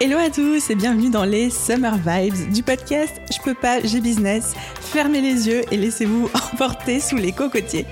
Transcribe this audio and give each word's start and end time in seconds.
Hello 0.00 0.16
à 0.16 0.30
tous 0.30 0.70
et 0.70 0.76
bienvenue 0.76 1.10
dans 1.10 1.24
les 1.24 1.50
Summer 1.50 1.96
Vibes 1.96 2.52
du 2.52 2.62
podcast 2.62 3.20
Je 3.32 3.42
peux 3.42 3.54
pas, 3.54 3.80
j'ai 3.82 4.00
business. 4.00 4.54
Fermez 4.80 5.20
les 5.20 5.48
yeux 5.48 5.62
et 5.72 5.76
laissez-vous 5.76 6.30
emporter 6.52 7.00
sous 7.00 7.16
les 7.16 7.32
cocotiers. 7.32 7.84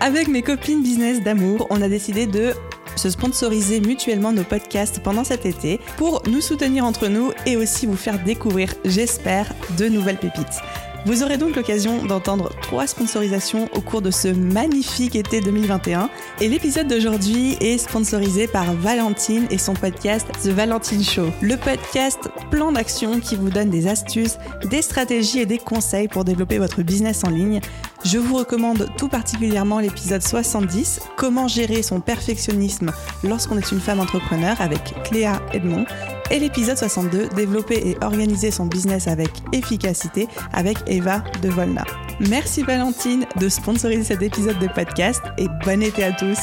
Avec 0.00 0.28
mes 0.28 0.42
copines 0.42 0.82
business 0.82 1.22
d'amour, 1.22 1.66
on 1.70 1.80
a 1.80 1.88
décidé 1.88 2.26
de 2.26 2.52
se 2.94 3.08
sponsoriser 3.08 3.80
mutuellement 3.80 4.32
nos 4.32 4.44
podcasts 4.44 5.02
pendant 5.02 5.24
cet 5.24 5.46
été 5.46 5.80
pour 5.96 6.22
nous 6.28 6.42
soutenir 6.42 6.84
entre 6.84 7.08
nous 7.08 7.32
et 7.46 7.56
aussi 7.56 7.86
vous 7.86 7.96
faire 7.96 8.22
découvrir, 8.22 8.74
j'espère, 8.84 9.50
de 9.78 9.88
nouvelles 9.88 10.18
pépites. 10.18 10.60
Vous 11.06 11.22
aurez 11.22 11.38
donc 11.38 11.54
l'occasion 11.54 12.04
d'entendre 12.04 12.50
trois 12.62 12.88
sponsorisations 12.88 13.68
au 13.76 13.80
cours 13.80 14.02
de 14.02 14.10
ce 14.10 14.26
magnifique 14.26 15.14
été 15.14 15.40
2021. 15.40 16.10
Et 16.40 16.48
l'épisode 16.48 16.88
d'aujourd'hui 16.88 17.56
est 17.60 17.78
sponsorisé 17.78 18.48
par 18.48 18.72
Valentine 18.72 19.46
et 19.50 19.56
son 19.56 19.74
podcast 19.74 20.26
The 20.42 20.48
Valentine 20.48 21.04
Show. 21.04 21.28
Le 21.42 21.56
podcast 21.56 22.28
plan 22.50 22.72
d'action 22.72 23.20
qui 23.20 23.36
vous 23.36 23.50
donne 23.50 23.70
des 23.70 23.86
astuces, 23.86 24.38
des 24.68 24.82
stratégies 24.82 25.38
et 25.38 25.46
des 25.46 25.58
conseils 25.58 26.08
pour 26.08 26.24
développer 26.24 26.58
votre 26.58 26.82
business 26.82 27.22
en 27.22 27.30
ligne. 27.30 27.60
Je 28.04 28.18
vous 28.18 28.34
recommande 28.36 28.88
tout 28.98 29.08
particulièrement 29.08 29.78
l'épisode 29.78 30.22
70, 30.22 30.98
Comment 31.16 31.46
gérer 31.46 31.82
son 31.82 32.00
perfectionnisme 32.00 32.90
lorsqu'on 33.22 33.58
est 33.58 33.70
une 33.70 33.80
femme 33.80 34.00
entrepreneur 34.00 34.60
avec 34.60 34.92
Cléa 35.04 35.40
Edmond 35.52 35.86
et 36.30 36.38
l'épisode 36.38 36.76
62, 36.76 37.28
Développer 37.28 37.76
et 37.76 37.96
organiser 38.02 38.50
son 38.50 38.66
business 38.66 39.08
avec 39.08 39.30
efficacité 39.52 40.28
avec 40.52 40.78
Eva 40.86 41.22
de 41.42 41.48
Volna. 41.48 41.84
Merci 42.20 42.62
Valentine 42.62 43.26
de 43.40 43.48
sponsoriser 43.48 44.04
cet 44.04 44.22
épisode 44.22 44.58
de 44.58 44.68
podcast 44.68 45.22
et 45.38 45.46
bon 45.64 45.82
été 45.82 46.04
à 46.04 46.12
tous. 46.12 46.38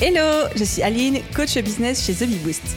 Hello, 0.00 0.48
je 0.56 0.64
suis 0.64 0.82
Aline, 0.82 1.20
coach 1.34 1.56
business 1.58 2.04
chez 2.04 2.14
The 2.14 2.24
Bee 2.24 2.38
Boost. 2.38 2.76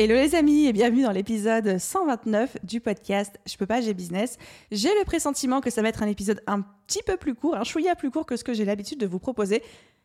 Hello 0.00 0.14
les 0.14 0.36
amis 0.36 0.66
et 0.66 0.72
bienvenue 0.72 1.02
dans 1.02 1.10
l'épisode 1.10 1.76
129 1.76 2.58
du 2.62 2.80
podcast 2.80 3.36
Je 3.46 3.56
peux 3.56 3.66
pas, 3.66 3.80
j'ai 3.80 3.94
business. 3.94 4.38
J'ai 4.70 4.90
le 4.90 5.04
pressentiment 5.04 5.60
que 5.60 5.70
ça 5.70 5.82
va 5.82 5.88
être 5.88 6.04
un 6.04 6.06
épisode 6.06 6.40
un 6.46 6.60
petit 6.86 7.02
peu 7.04 7.16
plus 7.16 7.34
court, 7.34 7.56
un 7.56 7.64
chouïa 7.64 7.96
plus 7.96 8.12
court 8.12 8.24
que 8.24 8.36
ce 8.36 8.44
que 8.44 8.54
j'ai 8.54 8.64
l'habitude 8.64 9.00
de 9.00 9.08
vous 9.08 9.18
proposer. 9.18 9.60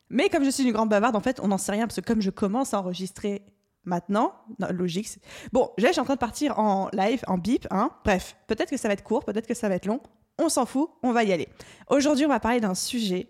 Mais 0.10 0.30
comme 0.30 0.44
je 0.46 0.50
suis 0.50 0.64
une 0.64 0.72
grande 0.72 0.90
bavarde, 0.90 1.16
en 1.16 1.20
fait, 1.20 1.40
on 1.44 1.50
n'en 1.50 1.60
sait 1.60 1.74
rien 1.74 1.86
parce 1.86 2.02
que 2.02 2.06
comme 2.08 2.24
je 2.24 2.32
commence 2.32 2.74
à 2.74 2.80
enregistrer 2.80 3.44
maintenant, 3.86 4.34
non, 4.58 4.70
logique. 4.72 5.10
Bon, 5.52 5.70
là, 5.78 5.90
je 5.90 5.92
suis 5.92 6.02
en 6.02 6.06
train 6.06 6.16
de 6.16 6.20
partir 6.20 6.58
en 6.58 6.90
live, 6.92 7.22
en 7.28 7.38
bip, 7.38 7.68
hein. 7.70 7.92
Bref, 8.04 8.36
peut-être 8.48 8.72
que 8.72 8.78
ça 8.78 8.88
va 8.88 8.96
être 8.96 9.04
court, 9.04 9.24
peut-être 9.24 9.46
que 9.46 9.54
ça 9.54 9.70
va 9.70 9.76
être 9.76 9.86
long. 9.86 10.02
On 10.40 10.50
s'en 10.50 10.66
fout, 10.66 10.90
on 11.04 11.12
va 11.12 11.24
y 11.24 11.32
aller. 11.32 11.50
Aujourd'hui, 11.88 12.26
on 12.26 12.30
va 12.30 12.40
parler 12.40 12.62
d'un 12.62 12.74
sujet 12.74 13.30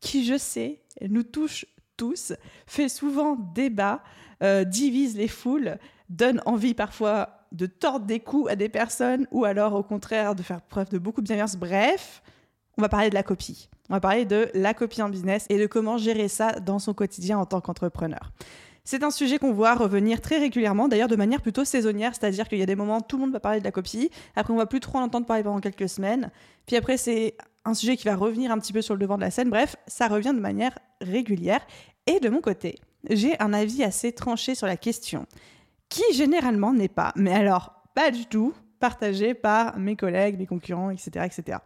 qui, 0.00 0.26
je 0.26 0.36
sais, 0.36 0.82
nous 1.00 1.22
touche 1.22 1.64
tous, 1.96 2.34
fait 2.66 2.88
souvent 2.88 3.36
débat, 3.54 4.02
euh, 4.42 4.64
divise 4.64 5.16
les 5.16 5.28
foules, 5.28 5.78
donne 6.12 6.40
envie 6.46 6.74
parfois 6.74 7.46
de 7.52 7.66
tordre 7.66 8.06
des 8.06 8.20
coups 8.20 8.50
à 8.50 8.56
des 8.56 8.68
personnes 8.68 9.26
ou 9.30 9.44
alors 9.44 9.74
au 9.74 9.82
contraire 9.82 10.34
de 10.34 10.42
faire 10.42 10.60
preuve 10.60 10.88
de 10.90 10.98
beaucoup 10.98 11.20
de 11.20 11.26
bienveillance. 11.26 11.56
Bref, 11.56 12.22
on 12.78 12.82
va 12.82 12.88
parler 12.88 13.10
de 13.10 13.14
la 13.14 13.22
copie. 13.22 13.68
On 13.90 13.94
va 13.94 14.00
parler 14.00 14.24
de 14.24 14.50
la 14.54 14.74
copie 14.74 15.02
en 15.02 15.08
business 15.08 15.46
et 15.48 15.58
de 15.58 15.66
comment 15.66 15.98
gérer 15.98 16.28
ça 16.28 16.52
dans 16.52 16.78
son 16.78 16.94
quotidien 16.94 17.38
en 17.38 17.46
tant 17.46 17.60
qu'entrepreneur. 17.60 18.32
C'est 18.84 19.04
un 19.04 19.10
sujet 19.10 19.38
qu'on 19.38 19.52
voit 19.52 19.74
revenir 19.74 20.20
très 20.20 20.38
régulièrement, 20.38 20.88
d'ailleurs 20.88 21.08
de 21.08 21.16
manière 21.16 21.40
plutôt 21.40 21.64
saisonnière, 21.64 22.14
c'est-à-dire 22.14 22.48
qu'il 22.48 22.58
y 22.58 22.62
a 22.62 22.66
des 22.66 22.74
moments 22.74 22.98
où 22.98 23.02
tout 23.02 23.16
le 23.16 23.22
monde 23.22 23.32
va 23.32 23.38
parler 23.38 23.60
de 23.60 23.64
la 23.64 23.70
copie, 23.70 24.10
après 24.34 24.52
on 24.52 24.56
va 24.56 24.66
plus 24.66 24.80
trop 24.80 24.98
en 24.98 25.02
entendre 25.02 25.24
parler 25.24 25.44
pendant 25.44 25.60
quelques 25.60 25.88
semaines, 25.88 26.32
puis 26.66 26.74
après 26.74 26.96
c'est 26.96 27.36
un 27.64 27.74
sujet 27.74 27.96
qui 27.96 28.06
va 28.06 28.16
revenir 28.16 28.50
un 28.50 28.58
petit 28.58 28.72
peu 28.72 28.82
sur 28.82 28.94
le 28.94 29.00
devant 29.00 29.16
de 29.16 29.20
la 29.20 29.30
scène, 29.30 29.50
bref, 29.50 29.76
ça 29.86 30.08
revient 30.08 30.32
de 30.34 30.40
manière 30.40 30.76
régulière. 31.00 31.64
Et 32.08 32.18
de 32.18 32.28
mon 32.28 32.40
côté, 32.40 32.80
j'ai 33.08 33.38
un 33.40 33.52
avis 33.52 33.84
assez 33.84 34.10
tranché 34.10 34.56
sur 34.56 34.66
la 34.66 34.76
question 34.76 35.26
qui 35.92 36.14
généralement 36.14 36.72
n'est 36.72 36.88
pas, 36.88 37.12
mais 37.16 37.34
alors 37.34 37.74
pas 37.94 38.10
du 38.10 38.24
tout, 38.24 38.54
partagé 38.80 39.34
par 39.34 39.78
mes 39.78 39.94
collègues, 39.94 40.38
mes 40.38 40.46
concurrents, 40.46 40.88
etc. 40.88 41.26
etc. 41.26 41.58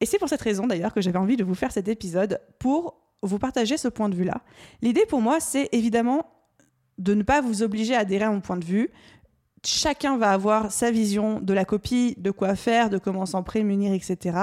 Et 0.00 0.06
c'est 0.06 0.18
pour 0.18 0.28
cette 0.28 0.42
raison 0.42 0.66
d'ailleurs 0.66 0.92
que 0.92 1.00
j'avais 1.00 1.18
envie 1.18 1.36
de 1.36 1.44
vous 1.44 1.54
faire 1.54 1.70
cet 1.70 1.86
épisode 1.86 2.40
pour 2.58 3.00
vous 3.22 3.38
partager 3.38 3.76
ce 3.76 3.86
point 3.86 4.08
de 4.08 4.16
vue-là. 4.16 4.42
L'idée 4.82 5.06
pour 5.06 5.20
moi, 5.20 5.38
c'est 5.38 5.68
évidemment 5.70 6.26
de 6.98 7.14
ne 7.14 7.22
pas 7.22 7.40
vous 7.40 7.62
obliger 7.62 7.94
à 7.94 8.00
adhérer 8.00 8.24
à 8.24 8.30
mon 8.32 8.40
point 8.40 8.56
de 8.56 8.64
vue. 8.64 8.90
Chacun 9.64 10.18
va 10.18 10.32
avoir 10.32 10.72
sa 10.72 10.90
vision 10.90 11.40
de 11.40 11.54
la 11.54 11.64
copie, 11.64 12.16
de 12.18 12.32
quoi 12.32 12.56
faire, 12.56 12.90
de 12.90 12.98
comment 12.98 13.24
s'en 13.24 13.44
prémunir, 13.44 13.92
etc. 13.92 14.36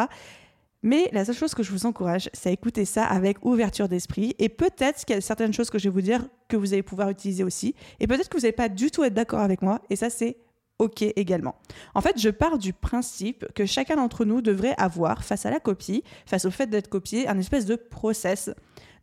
Mais 0.85 1.09
la 1.13 1.25
seule 1.25 1.35
chose 1.35 1.55
que 1.55 1.63
je 1.63 1.71
vous 1.71 1.87
encourage, 1.87 2.29
c'est 2.31 2.49
à 2.49 2.51
écouter 2.51 2.85
ça 2.85 3.05
avec 3.05 3.43
ouverture 3.43 3.89
d'esprit. 3.89 4.35
Et 4.37 4.49
peut-être 4.49 5.03
qu'il 5.03 5.15
y 5.15 5.17
a 5.17 5.21
certaines 5.21 5.51
choses 5.51 5.71
que 5.71 5.79
je 5.79 5.85
vais 5.85 5.93
vous 5.93 6.01
dire 6.01 6.23
que 6.47 6.55
vous 6.55 6.73
allez 6.73 6.83
pouvoir 6.83 7.09
utiliser 7.09 7.43
aussi. 7.43 7.73
Et 7.99 8.05
peut-être 8.05 8.29
que 8.29 8.37
vous 8.37 8.43
n'allez 8.43 8.51
pas 8.51 8.69
du 8.69 8.91
tout 8.91 9.03
être 9.03 9.15
d'accord 9.15 9.39
avec 9.39 9.63
moi. 9.63 9.81
Et 9.89 9.95
ça, 9.95 10.11
c'est 10.11 10.37
OK 10.77 11.01
également. 11.01 11.55
En 11.95 12.01
fait, 12.01 12.19
je 12.19 12.29
pars 12.29 12.59
du 12.59 12.71
principe 12.71 13.51
que 13.55 13.65
chacun 13.65 13.95
d'entre 13.95 14.25
nous 14.25 14.43
devrait 14.43 14.75
avoir, 14.77 15.23
face 15.23 15.47
à 15.47 15.49
la 15.49 15.59
copie, 15.59 16.03
face 16.27 16.45
au 16.45 16.51
fait 16.51 16.67
d'être 16.67 16.87
copié, 16.87 17.27
un 17.27 17.39
espèce 17.39 17.65
de 17.65 17.75
process, 17.75 18.51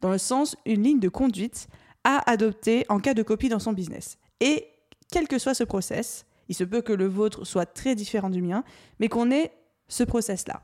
dans 0.02 0.10
le 0.12 0.18
sens 0.18 0.54
une 0.64 0.84
ligne 0.84 1.00
de 1.00 1.08
conduite 1.08 1.66
à 2.04 2.30
adopter 2.30 2.86
en 2.90 3.00
cas 3.00 3.14
de 3.14 3.24
copie 3.24 3.48
dans 3.48 3.58
son 3.58 3.72
business. 3.72 4.18
Et 4.38 4.68
quel 5.10 5.26
que 5.26 5.40
soit 5.40 5.54
ce 5.54 5.64
process, 5.64 6.26
il 6.48 6.54
se 6.54 6.62
peut 6.62 6.80
que 6.80 6.92
le 6.92 7.08
vôtre 7.08 7.44
soit 7.44 7.66
très 7.66 7.96
différent 7.96 8.30
du 8.30 8.40
mien, 8.40 8.62
mais 9.00 9.08
qu'on 9.08 9.32
ait 9.32 9.50
ce 9.88 10.04
process-là. 10.04 10.62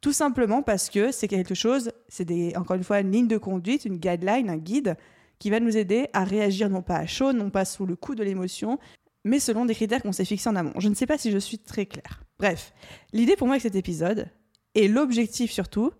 Tout 0.00 0.12
simplement 0.12 0.62
parce 0.62 0.88
que 0.88 1.12
c'est 1.12 1.28
quelque 1.28 1.54
chose, 1.54 1.90
c'est 2.08 2.56
encore 2.56 2.76
une 2.76 2.84
fois 2.84 3.00
une 3.00 3.12
ligne 3.12 3.28
de 3.28 3.36
conduite, 3.36 3.84
une 3.84 3.98
guideline, 3.98 4.48
un 4.48 4.56
guide 4.56 4.96
qui 5.38 5.50
va 5.50 5.60
nous 5.60 5.76
aider 5.76 6.08
à 6.12 6.24
réagir 6.24 6.70
non 6.70 6.82
pas 6.82 6.96
à 6.96 7.06
chaud, 7.06 7.32
non 7.32 7.50
pas 7.50 7.64
sous 7.64 7.86
le 7.86 7.96
coup 7.96 8.14
de 8.14 8.22
l'émotion, 8.22 8.78
mais 9.24 9.40
selon 9.40 9.66
des 9.66 9.74
critères 9.74 10.02
qu'on 10.02 10.12
s'est 10.12 10.24
fixés 10.24 10.48
en 10.48 10.56
amont. 10.56 10.72
Je 10.78 10.88
ne 10.88 10.94
sais 10.94 11.06
pas 11.06 11.18
si 11.18 11.30
je 11.30 11.38
suis 11.38 11.58
très 11.58 11.86
claire. 11.86 12.22
Bref, 12.38 12.72
l'idée 13.12 13.36
pour 13.36 13.46
moi 13.46 13.54
avec 13.54 13.62
cet 13.62 13.74
épisode, 13.74 14.28
et 14.74 14.88
l'objectif 14.88 15.50
surtout, 15.50 15.92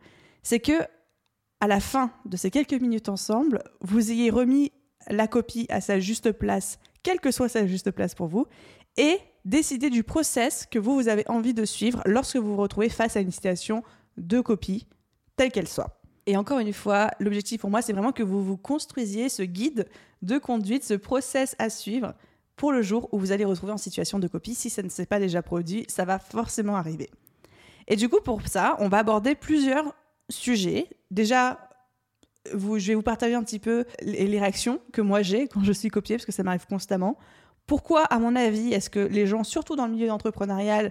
c'est 0.43 0.61
que 0.61 0.81
à 1.61 1.67
la 1.67 1.81
fin 1.81 2.11
de 2.25 2.39
ces 2.39 2.51
quelques 2.51 2.81
minutes 2.81 3.11
ensemble, 3.11 3.63
vous 3.83 4.11
ayez 4.11 4.31
remis 4.31 4.73
la 5.09 5.27
copie 5.27 5.67
à 5.69 5.81
sa 5.83 6.01
juste 6.01 6.33
place, 6.33 6.79
quelle 7.03 7.21
que 7.21 7.31
soit 7.31 7.49
sa 7.49 7.67
juste 7.67 7.91
place 7.91 8.15
pour 8.15 8.29
vous, 8.29 8.47
et 8.97 9.19
décider 9.45 9.91
du 9.91 10.03
process 10.03 10.67
que 10.71 10.79
vous, 10.79 10.95
vous 10.95 11.09
avez 11.09 11.25
envie 11.29 11.55
de 11.55 11.65
suivre 11.65 12.03
lorsque 12.07 12.37
vous 12.37 12.55
vous 12.55 12.61
retrouvez 12.61 12.89
face 12.89 13.17
à 13.17 13.21
une 13.21 13.31
situation 13.31 13.83
de 14.17 14.41
copie, 14.41 14.87
telle 15.37 15.51
qu'elle 15.51 15.69
soit. 15.69 16.01
Et 16.27 16.37
encore 16.37 16.59
une 16.59 16.73
fois, 16.73 17.11
l'objectif 17.19 17.61
pour 17.61 17.71
moi, 17.71 17.83
c'est 17.83 17.93
vraiment 17.93 18.13
que 18.13 18.23
vous 18.23 18.45
vous 18.45 18.57
construisiez 18.57 19.29
ce 19.29 19.43
guide 19.43 19.89
de 20.23 20.39
conduite, 20.39 20.85
ce 20.85 20.95
process 20.95 21.57
à 21.59 21.71
suivre 21.71 22.15
pour 22.57 22.73
le 22.73 22.83
jour 22.83 23.09
où 23.13 23.19
vous 23.19 23.33
allez 23.33 23.45
retrouver 23.45 23.73
en 23.73 23.79
situation 23.79 24.19
de 24.19 24.29
copie. 24.29 24.55
Si 24.55 24.69
ça 24.69 24.83
ne 24.83 24.91
s'est 24.91 25.07
pas 25.07 25.19
déjà 25.19 25.43
produit, 25.43 25.87
ça 25.89 26.05
va 26.05 26.19
forcément 26.19 26.77
arriver. 26.77 27.09
Et 27.89 27.97
du 27.97 28.09
coup, 28.09 28.21
pour 28.23 28.47
ça, 28.47 28.77
on 28.81 28.89
va 28.89 28.99
aborder 28.99 29.35
plusieurs 29.35 29.95
sujets. 30.29 30.89
Déjà, 31.11 31.59
je 32.47 32.87
vais 32.87 32.95
vous 32.95 33.03
partager 33.03 33.35
un 33.35 33.43
petit 33.43 33.59
peu 33.59 33.85
les 34.03 34.39
réactions 34.39 34.81
que 34.93 35.01
moi 35.01 35.23
j'ai 35.23 35.49
quand 35.49 35.65
je 35.65 35.73
suis 35.73 35.89
copiée, 35.89 36.17
parce 36.17 36.27
que 36.27 36.33
ça 36.33 36.43
m'arrive 36.43 36.67
constamment. 36.67 37.19
Pourquoi, 37.71 38.03
à 38.03 38.19
mon 38.19 38.35
avis, 38.35 38.73
est-ce 38.73 38.91
que 38.91 38.99
les 38.99 39.29
gens, 39.29 39.45
surtout 39.45 39.77
dans 39.77 39.87
le 39.87 39.93
milieu 39.93 40.11
entrepreneurial, 40.11 40.91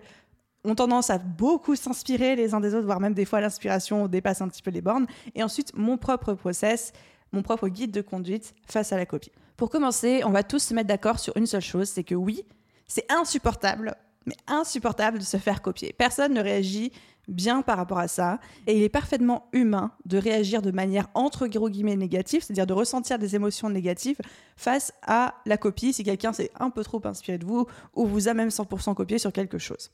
ont 0.63 0.75
tendance 0.75 1.09
à 1.09 1.17
beaucoup 1.17 1.75
s'inspirer 1.75 2.37
les 2.37 2.53
uns 2.53 2.61
des 2.61 2.73
autres, 2.73 2.85
voire 2.85 3.01
même 3.01 3.13
des 3.13 3.25
fois 3.25 3.41
l'inspiration 3.41 4.07
dépasse 4.07 4.39
un 4.39 4.47
petit 4.47 4.61
peu 4.61 4.71
les 4.71 4.79
bornes. 4.79 5.05
Et 5.35 5.43
ensuite, 5.43 5.75
mon 5.75 5.97
propre 5.97 6.35
process, 6.35 6.93
mon 7.33 7.41
propre 7.41 7.67
guide 7.67 7.91
de 7.91 7.99
conduite 7.99 8.55
face 8.65 8.93
à 8.93 8.95
la 8.95 9.05
copie. 9.05 9.33
Pour 9.57 9.69
commencer, 9.69 10.21
on 10.23 10.29
va 10.29 10.41
tous 10.41 10.59
se 10.59 10.73
mettre 10.73 10.87
d'accord 10.87 11.19
sur 11.19 11.35
une 11.35 11.47
seule 11.47 11.59
chose, 11.59 11.89
c'est 11.89 12.05
que 12.05 12.15
oui, 12.15 12.45
c'est 12.87 13.11
insupportable, 13.11 13.97
mais 14.25 14.35
insupportable 14.47 15.19
de 15.19 15.23
se 15.23 15.37
faire 15.37 15.61
copier. 15.61 15.93
Personne 15.97 16.33
ne 16.33 16.41
réagit 16.41 16.91
bien 17.29 17.61
par 17.61 17.77
rapport 17.77 17.99
à 17.99 18.07
ça. 18.07 18.39
Et 18.67 18.75
il 18.77 18.83
est 18.83 18.89
parfaitement 18.89 19.47
humain 19.53 19.91
de 20.05 20.17
réagir 20.17 20.61
de 20.61 20.71
manière 20.71 21.07
entre 21.13 21.47
guillemets 21.47 21.95
négative, 21.95 22.43
c'est-à-dire 22.43 22.67
de 22.67 22.73
ressentir 22.73 23.19
des 23.19 23.35
émotions 23.35 23.69
négatives 23.69 24.17
face 24.57 24.91
à 25.03 25.35
la 25.45 25.57
copie 25.57 25.93
si 25.93 26.03
quelqu'un 26.03 26.33
s'est 26.33 26.51
un 26.59 26.69
peu 26.69 26.83
trop 26.83 27.01
inspiré 27.05 27.37
de 27.37 27.45
vous 27.45 27.67
ou 27.93 28.05
vous 28.05 28.27
a 28.27 28.33
même 28.33 28.49
100% 28.49 28.95
copié 28.95 29.19
sur 29.19 29.31
quelque 29.31 29.57
chose. 29.57 29.89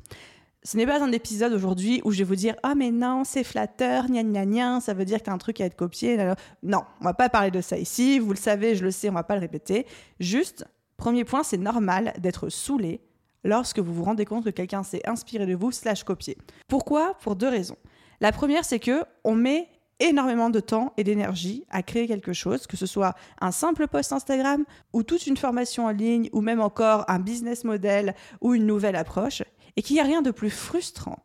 Ce 0.63 0.77
n'est 0.77 0.88
pas 0.88 1.04
un 1.04 1.12
épisode 1.12 1.54
aujourd'hui 1.54 2.01
où 2.06 2.12
je 2.12 2.18
vais 2.18 2.24
vous 2.24 2.36
dire 2.36 2.56
Ah, 2.63 2.74
mais 2.74 2.89
non, 2.89 3.24
c'est 3.24 3.44
flatteur, 3.44 4.07
gna 4.07 4.24
gna 4.24 4.45
gna, 4.48 4.81
ça 4.81 4.95
veut 4.95 5.06
dire 5.06 5.19
que 5.19 5.25
tu 5.25 5.30
as 5.30 5.33
un 5.33 5.38
truc 5.38 5.62
à 5.62 5.66
être 5.66 5.75
copié. 5.75 6.18
Non, 6.63 6.81
on 7.01 7.04
va 7.04 7.13
pas 7.13 7.30
parler 7.30 7.51
de 7.51 7.62
ça 7.62 7.77
ici. 7.77 8.18
Vous 8.18 8.31
le 8.31 8.38
savez, 8.38 8.74
je 8.74 8.83
le 8.83 8.89
sais, 8.89 9.07
on 9.10 9.13
va 9.13 9.22
pas 9.22 9.36
le 9.36 9.42
répéter. 9.42 9.86
Juste, 10.19 10.66
premier 10.98 11.24
point, 11.24 11.44
c'est 11.44 11.57
normal 11.57 12.13
d'être 12.18 12.50
saoulé 12.50 13.05
lorsque 13.45 13.80
vous 13.80 13.94
vous 13.94 14.03
rendez 14.03 14.25
compte 14.25 14.44
que 14.44 14.50
quelqu'un 14.50 14.83
s'est 14.83 15.07
inspiré 15.07 15.45
de 15.45 15.56
vous 15.56 15.71
slash 15.71 16.03
copié. 16.03 16.38
Pourquoi? 16.68 17.13
Pour 17.19 17.38
deux 17.38 17.47
raisons. 17.47 17.77
La 18.19 18.33
première, 18.33 18.65
c'est 18.65 18.80
que 18.80 19.03
on 19.24 19.36
met 19.36 19.69
énormément 20.00 20.50
de 20.50 20.59
temps 20.59 20.92
et 20.97 21.06
d'énergie 21.06 21.63
à 21.69 21.81
créer 21.81 22.07
quelque 22.07 22.33
chose, 22.33 22.68
que 22.68 22.75
ce 22.75 22.86
soit 22.86 23.15
un 23.39 23.51
simple 23.51 23.88
post 23.88 24.12
Instagram 24.12 24.65
ou 24.92 25.03
toute 25.03 25.25
une 25.27 25.38
formation 25.38 25.86
en 25.86 25.92
ligne 25.92 26.30
ou 26.33 26.42
même 26.42 26.59
encore 26.59 27.06
un 27.07 27.19
business 27.19 27.63
model 27.63 28.13
ou 28.42 28.53
une 28.53 28.65
nouvelle 28.65 28.97
approche, 28.97 29.44
et 29.77 29.81
qu'il 29.81 29.94
n'y 29.94 30.01
a 30.01 30.06
rien 30.06 30.21
de 30.21 30.31
plus 30.31 30.50
frustrant 30.50 31.24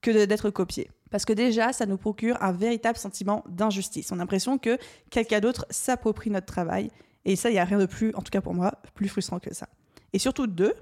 que 0.00 0.26
d'être 0.26 0.50
copié. 0.50 0.90
Parce 1.10 1.24
que 1.24 1.32
déjà, 1.32 1.72
ça 1.72 1.86
nous 1.86 1.98
procure 1.98 2.42
un 2.42 2.52
véritable 2.52 2.98
sentiment 2.98 3.44
d'injustice. 3.48 4.10
On 4.12 4.16
a 4.16 4.18
l'impression 4.18 4.58
que 4.58 4.78
quelqu'un 5.10 5.40
d'autre 5.40 5.66
s'approprie 5.70 6.30
notre 6.30 6.46
travail. 6.46 6.90
Et 7.24 7.36
ça, 7.36 7.50
il 7.50 7.52
n'y 7.52 7.58
a 7.58 7.64
rien 7.64 7.78
de 7.78 7.86
plus, 7.86 8.14
en 8.14 8.22
tout 8.22 8.30
cas 8.30 8.40
pour 8.40 8.54
moi, 8.54 8.72
plus 8.94 9.08
frustrant 9.08 9.38
que 9.38 9.54
ça. 9.54 9.68
Et 10.12 10.18
surtout, 10.18 10.46
deux, 10.46 10.74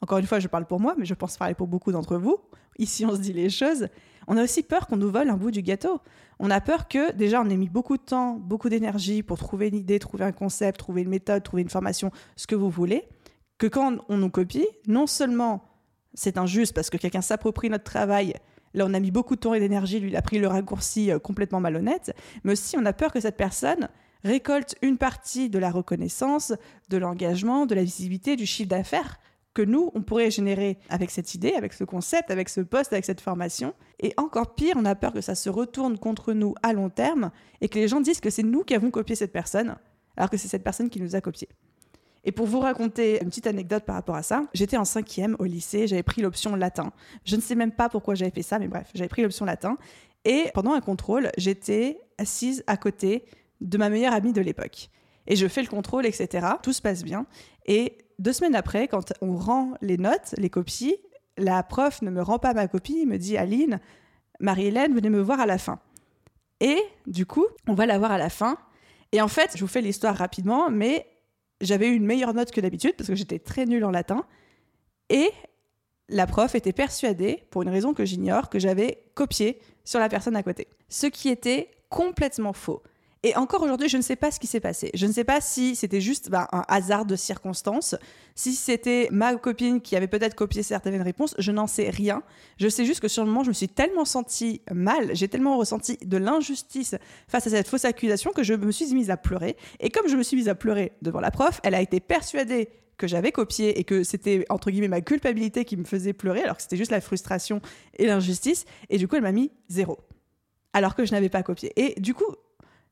encore 0.00 0.18
une 0.18 0.26
fois, 0.26 0.38
je 0.38 0.48
parle 0.48 0.66
pour 0.66 0.80
moi, 0.80 0.94
mais 0.98 1.04
je 1.04 1.14
pense 1.14 1.36
parler 1.36 1.54
pour 1.54 1.66
beaucoup 1.66 1.92
d'entre 1.92 2.16
vous. 2.16 2.38
Ici, 2.78 3.06
on 3.06 3.12
se 3.12 3.20
dit 3.20 3.32
les 3.32 3.50
choses. 3.50 3.88
On 4.26 4.36
a 4.36 4.42
aussi 4.42 4.62
peur 4.62 4.86
qu'on 4.86 4.96
nous 4.96 5.10
vole 5.10 5.30
un 5.30 5.36
bout 5.36 5.50
du 5.50 5.62
gâteau. 5.62 6.00
On 6.38 6.50
a 6.50 6.60
peur 6.60 6.88
que, 6.88 7.12
déjà, 7.12 7.40
on 7.40 7.48
ait 7.48 7.56
mis 7.56 7.68
beaucoup 7.68 7.96
de 7.96 8.02
temps, 8.02 8.34
beaucoup 8.34 8.68
d'énergie 8.68 9.22
pour 9.22 9.38
trouver 9.38 9.68
une 9.68 9.76
idée, 9.76 9.98
trouver 9.98 10.24
un 10.24 10.32
concept, 10.32 10.78
trouver 10.78 11.02
une 11.02 11.08
méthode, 11.08 11.42
trouver 11.42 11.62
une 11.62 11.70
formation, 11.70 12.10
ce 12.36 12.46
que 12.46 12.54
vous 12.54 12.70
voulez, 12.70 13.04
que 13.58 13.66
quand 13.66 13.98
on 14.08 14.16
nous 14.16 14.30
copie, 14.30 14.66
non 14.86 15.06
seulement 15.06 15.64
c'est 16.14 16.38
injuste 16.38 16.74
parce 16.74 16.90
que 16.90 16.96
quelqu'un 16.96 17.20
s'approprie 17.20 17.70
notre 17.70 17.84
travail, 17.84 18.34
là 18.72 18.84
on 18.86 18.94
a 18.94 19.00
mis 19.00 19.10
beaucoup 19.10 19.36
de 19.36 19.40
temps 19.40 19.54
et 19.54 19.60
d'énergie, 19.60 20.00
lui 20.00 20.10
il 20.10 20.16
a 20.16 20.22
pris 20.22 20.38
le 20.38 20.46
raccourci 20.46 21.10
euh, 21.10 21.18
complètement 21.18 21.60
malhonnête, 21.60 22.14
mais 22.44 22.52
aussi 22.52 22.76
on 22.78 22.84
a 22.84 22.92
peur 22.92 23.12
que 23.12 23.20
cette 23.20 23.36
personne 23.36 23.88
récolte 24.22 24.76
une 24.80 24.96
partie 24.96 25.50
de 25.50 25.58
la 25.58 25.70
reconnaissance, 25.70 26.52
de 26.88 26.96
l'engagement, 26.96 27.66
de 27.66 27.74
la 27.74 27.82
visibilité, 27.82 28.36
du 28.36 28.46
chiffre 28.46 28.68
d'affaires 28.68 29.18
que 29.54 29.62
nous, 29.62 29.90
on 29.94 30.02
pourrait 30.02 30.30
générer 30.30 30.78
avec 30.88 31.10
cette 31.10 31.34
idée, 31.34 31.54
avec 31.54 31.72
ce 31.72 31.84
concept, 31.84 32.30
avec 32.30 32.48
ce 32.48 32.60
poste, 32.60 32.92
avec 32.92 33.04
cette 33.04 33.20
formation. 33.20 33.72
Et 34.00 34.12
encore 34.16 34.54
pire, 34.54 34.74
on 34.76 34.84
a 34.84 34.94
peur 34.94 35.12
que 35.12 35.20
ça 35.20 35.34
se 35.34 35.48
retourne 35.48 35.96
contre 35.96 36.32
nous 36.32 36.54
à 36.62 36.72
long 36.72 36.90
terme 36.90 37.30
et 37.60 37.68
que 37.68 37.78
les 37.78 37.88
gens 37.88 38.00
disent 38.00 38.20
que 38.20 38.30
c'est 38.30 38.42
nous 38.42 38.64
qui 38.64 38.74
avons 38.74 38.90
copié 38.90 39.14
cette 39.14 39.32
personne, 39.32 39.76
alors 40.16 40.28
que 40.28 40.36
c'est 40.36 40.48
cette 40.48 40.64
personne 40.64 40.90
qui 40.90 41.00
nous 41.00 41.14
a 41.14 41.20
copié. 41.20 41.48
Et 42.24 42.32
pour 42.32 42.46
vous 42.46 42.60
raconter 42.60 43.20
une 43.22 43.28
petite 43.28 43.46
anecdote 43.46 43.84
par 43.84 43.94
rapport 43.94 44.16
à 44.16 44.22
ça, 44.22 44.44
j'étais 44.54 44.76
en 44.76 44.84
cinquième 44.84 45.36
au 45.38 45.44
lycée, 45.44 45.86
j'avais 45.86 46.02
pris 46.02 46.22
l'option 46.22 46.56
latin. 46.56 46.92
Je 47.24 47.36
ne 47.36 47.40
sais 47.40 47.54
même 47.54 47.72
pas 47.72 47.88
pourquoi 47.88 48.14
j'avais 48.14 48.30
fait 48.30 48.42
ça, 48.42 48.58
mais 48.58 48.66
bref, 48.66 48.90
j'avais 48.94 49.08
pris 49.08 49.22
l'option 49.22 49.44
latin. 49.44 49.76
Et 50.24 50.50
pendant 50.54 50.72
un 50.72 50.80
contrôle, 50.80 51.30
j'étais 51.36 52.00
assise 52.18 52.64
à 52.66 52.76
côté 52.76 53.24
de 53.60 53.76
ma 53.76 53.90
meilleure 53.90 54.14
amie 54.14 54.32
de 54.32 54.40
l'époque. 54.40 54.88
Et 55.26 55.36
je 55.36 55.46
fais 55.46 55.62
le 55.62 55.68
contrôle, 55.68 56.06
etc. 56.06 56.46
Tout 56.62 56.72
se 56.72 56.82
passe 56.82 57.02
bien. 57.02 57.26
Et 57.66 57.98
deux 58.18 58.32
semaines 58.32 58.54
après, 58.54 58.88
quand 58.88 59.12
on 59.20 59.36
rend 59.36 59.74
les 59.80 59.96
notes, 59.96 60.34
les 60.38 60.50
copies, 60.50 60.96
la 61.36 61.62
prof 61.62 62.02
ne 62.02 62.10
me 62.10 62.22
rend 62.22 62.38
pas 62.38 62.54
ma 62.54 62.68
copie, 62.68 63.06
me 63.06 63.18
dit 63.18 63.36
Aline, 63.36 63.80
Marie-Hélène, 64.40 64.94
venez 64.94 65.10
me 65.10 65.20
voir 65.20 65.40
à 65.40 65.46
la 65.46 65.58
fin. 65.58 65.80
Et 66.60 66.78
du 67.06 67.26
coup, 67.26 67.46
on 67.66 67.74
va 67.74 67.86
la 67.86 67.98
voir 67.98 68.12
à 68.12 68.18
la 68.18 68.30
fin. 68.30 68.56
Et 69.12 69.20
en 69.20 69.28
fait, 69.28 69.52
je 69.56 69.60
vous 69.60 69.68
fais 69.68 69.80
l'histoire 69.80 70.16
rapidement, 70.16 70.70
mais 70.70 71.06
j'avais 71.60 71.88
eu 71.88 71.94
une 71.94 72.06
meilleure 72.06 72.34
note 72.34 72.50
que 72.50 72.60
d'habitude 72.60 72.94
parce 72.96 73.08
que 73.08 73.14
j'étais 73.14 73.38
très 73.38 73.66
nulle 73.66 73.84
en 73.84 73.90
latin. 73.90 74.24
Et 75.08 75.30
la 76.08 76.26
prof 76.26 76.54
était 76.54 76.72
persuadée, 76.72 77.44
pour 77.50 77.62
une 77.62 77.68
raison 77.68 77.94
que 77.94 78.04
j'ignore, 78.04 78.50
que 78.50 78.58
j'avais 78.58 79.04
copié 79.14 79.58
sur 79.84 80.00
la 80.00 80.08
personne 80.08 80.36
à 80.36 80.42
côté. 80.42 80.68
Ce 80.88 81.06
qui 81.06 81.28
était 81.28 81.70
complètement 81.88 82.52
faux. 82.52 82.82
Et 83.24 83.34
encore 83.36 83.62
aujourd'hui, 83.62 83.88
je 83.88 83.96
ne 83.96 84.02
sais 84.02 84.16
pas 84.16 84.30
ce 84.30 84.38
qui 84.38 84.46
s'est 84.46 84.60
passé. 84.60 84.90
Je 84.92 85.06
ne 85.06 85.12
sais 85.12 85.24
pas 85.24 85.40
si 85.40 85.74
c'était 85.76 86.02
juste 86.02 86.28
bah, 86.28 86.46
un 86.52 86.62
hasard 86.68 87.06
de 87.06 87.16
circonstances, 87.16 87.96
si 88.34 88.52
c'était 88.52 89.08
ma 89.10 89.34
copine 89.36 89.80
qui 89.80 89.96
avait 89.96 90.08
peut-être 90.08 90.34
copié 90.34 90.62
certaines 90.62 91.00
réponses, 91.00 91.34
je 91.38 91.50
n'en 91.50 91.66
sais 91.66 91.88
rien. 91.88 92.22
Je 92.58 92.68
sais 92.68 92.84
juste 92.84 93.00
que 93.00 93.08
sur 93.08 93.24
le 93.24 93.30
moment, 93.30 93.42
je 93.42 93.48
me 93.48 93.54
suis 93.54 93.70
tellement 93.70 94.04
sentie 94.04 94.60
mal, 94.70 95.16
j'ai 95.16 95.28
tellement 95.28 95.56
ressenti 95.56 95.96
de 96.04 96.18
l'injustice 96.18 96.96
face 97.26 97.46
à 97.46 97.50
cette 97.50 97.66
fausse 97.66 97.86
accusation 97.86 98.30
que 98.30 98.42
je 98.42 98.52
me 98.52 98.70
suis 98.70 98.92
mise 98.92 99.10
à 99.10 99.16
pleurer. 99.16 99.56
Et 99.80 99.88
comme 99.88 100.06
je 100.06 100.16
me 100.16 100.22
suis 100.22 100.36
mise 100.36 100.50
à 100.50 100.54
pleurer 100.54 100.92
devant 101.00 101.20
la 101.20 101.30
prof, 101.30 101.62
elle 101.64 101.74
a 101.74 101.80
été 101.80 102.00
persuadée 102.00 102.68
que 102.98 103.06
j'avais 103.06 103.32
copié 103.32 103.80
et 103.80 103.84
que 103.84 104.04
c'était 104.04 104.44
entre 104.50 104.70
guillemets 104.70 104.88
ma 104.88 105.00
culpabilité 105.00 105.64
qui 105.64 105.78
me 105.78 105.84
faisait 105.84 106.12
pleurer 106.12 106.42
alors 106.42 106.56
que 106.56 106.62
c'était 106.62 106.76
juste 106.76 106.92
la 106.92 107.00
frustration 107.00 107.62
et 107.96 108.06
l'injustice 108.06 108.66
et 108.90 108.98
du 108.98 109.08
coup 109.08 109.16
elle 109.16 109.22
m'a 109.22 109.32
mis 109.32 109.50
zéro 109.68 109.98
alors 110.72 110.94
que 110.94 111.04
je 111.04 111.10
n'avais 111.10 111.28
pas 111.28 111.42
copié 111.42 111.72
et 111.74 112.00
du 112.00 112.14
coup 112.14 112.36